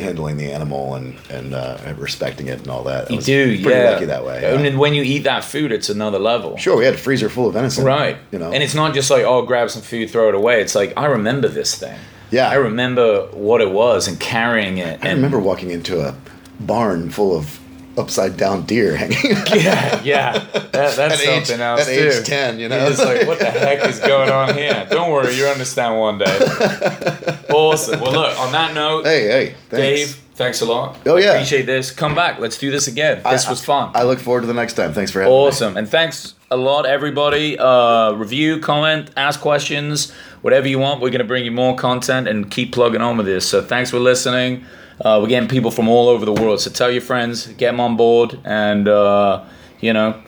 [0.00, 3.06] handling the animal and and uh, respecting it and all that.
[3.06, 3.90] I You was do, pretty yeah.
[3.90, 4.36] lucky that way.
[4.36, 4.70] And yeah.
[4.70, 6.56] then when you eat that food, it's another level.
[6.56, 7.84] Sure, we had a freezer full of venison.
[7.84, 8.16] Right.
[8.30, 10.62] You know, And it's not just like, oh, grab some food, throw it away.
[10.62, 11.98] It's like, I remember this thing.
[12.30, 12.48] Yeah.
[12.48, 15.04] I remember what it was and carrying it.
[15.04, 16.16] I and remember walking into a
[16.58, 17.60] barn full of
[17.98, 19.16] upside down deer hanging.
[19.54, 20.38] Yeah, yeah.
[20.38, 22.18] That, that's At age- something else at too.
[22.20, 22.88] age 10, you know?
[22.88, 24.86] You're like, what the heck is going on here?
[24.90, 26.38] Don't worry, you understand one day.
[27.50, 28.00] awesome.
[28.00, 28.38] Well, look.
[28.40, 29.70] On that note, hey, hey, thanks.
[29.70, 30.98] Dave, thanks a lot.
[31.06, 31.32] Oh, yeah.
[31.32, 31.90] appreciate this.
[31.90, 32.38] Come back.
[32.38, 33.22] Let's do this again.
[33.24, 33.90] This I- was fun.
[33.94, 34.92] I look forward to the next time.
[34.92, 35.38] Thanks for having me.
[35.40, 35.76] Awesome.
[35.76, 37.58] And thanks a lot, everybody.
[37.58, 40.10] Uh, review, comment, ask questions,
[40.42, 41.00] whatever you want.
[41.00, 43.48] We're going to bring you more content and keep plugging on with this.
[43.48, 44.64] So thanks for listening.
[45.00, 46.60] Uh, we're getting people from all over the world.
[46.60, 49.44] So tell your friends, get them on board, and, uh,
[49.80, 50.20] you know,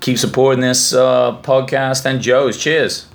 [0.00, 2.56] keep supporting this uh, podcast and Joe's.
[2.58, 3.06] Cheers.